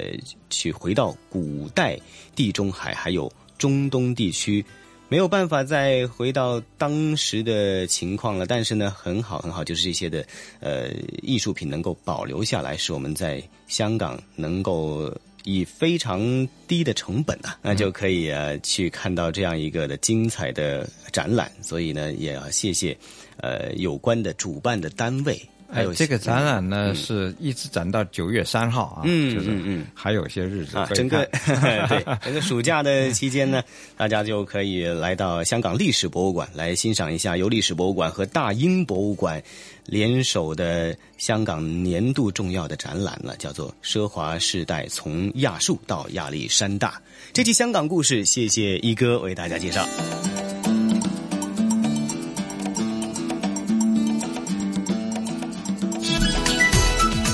[0.49, 1.99] 去回到古代
[2.35, 4.63] 地中海还有中东地区，
[5.09, 8.45] 没有办法再回到当时的情况了。
[8.45, 10.25] 但是呢，很好很好，就是这些的
[10.59, 10.91] 呃
[11.21, 15.11] 艺术品能够保留下来，使我们在香港能够。
[15.43, 21.51] 以非常低的成本啊，那就可以啊去看到这样一个的精彩的展览。
[21.61, 22.97] 所以呢，也要谢谢
[23.37, 25.41] 呃有关的主办的单位。
[25.71, 30.89] 还有这个展览呢，是一直展到九月三号啊，嗯嗯嗯，还有些日子啊。
[30.93, 31.25] 整个
[31.87, 33.63] 对整个暑假的期间呢，
[33.95, 39.41] 大家就可以来到香港历史博物馆来欣赏一下由历史博物馆和大英博物馆
[39.85, 46.89] 联手的香港年度重要的展览了，叫做《奢华世代：从亚述到亚历山大》。
[47.33, 49.87] 这期香港故事，谢谢一哥为大家介绍。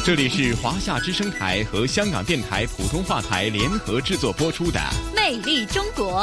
[0.07, 4.79] 这里是华夏之声台和香港电台普通话台联合制作播出的
[5.13, 6.21] 《魅力中国》。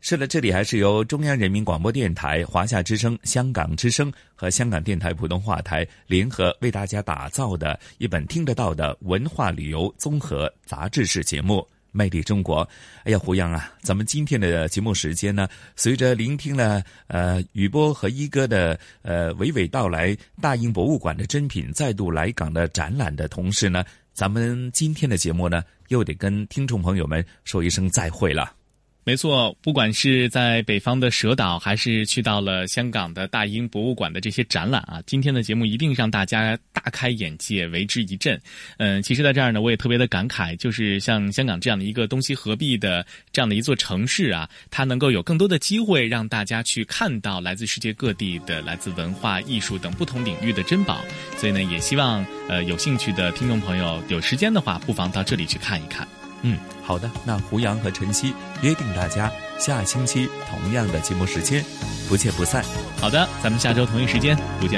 [0.00, 11.64] 是的，这里还是由中央人民广播电台、华夏之声、香港之声和香港电台普通话台联合为大家打造的一本听得到的文化旅游综合杂志式节目。
[11.96, 12.68] 魅力中国，
[13.04, 23.82] 哎呀，胡杨啊，咱们今天的节目时间呢，随着聆听了呃雨波和一哥的呃娓娓道来，大英博物馆的珍品再度来港的展览的同时呢，
[24.12, 28.55] 咱们今天的节目呢，又得跟听众朋友们说一声再会了。
[29.06, 38.36] 没错，不管是在北方的蛇岛，还是去到了香港的大英博物馆的这些展览啊，今天的节目一定让大家大开眼界，为之一振。
[38.78, 51.00] 嗯，其实，在这儿呢，我也特别的感慨，就是像香港这样的一个东西合璧的这样的一座城市啊，它能够有更多的机会让大家去看到来自世界各地的、来自文化艺术等不同领域的珍宝。
[51.36, 56.08] 所以呢，也希望呃有兴趣的听众朋友有时间的话，不妨到这里去看一看。
[56.48, 58.32] 嗯，好的，那胡杨和晨曦
[58.62, 59.28] 约定大家
[59.58, 61.64] 下星期同样的节目时间
[62.08, 62.64] 不见不散。
[63.00, 64.74] 好的，咱们下周同一时间不见。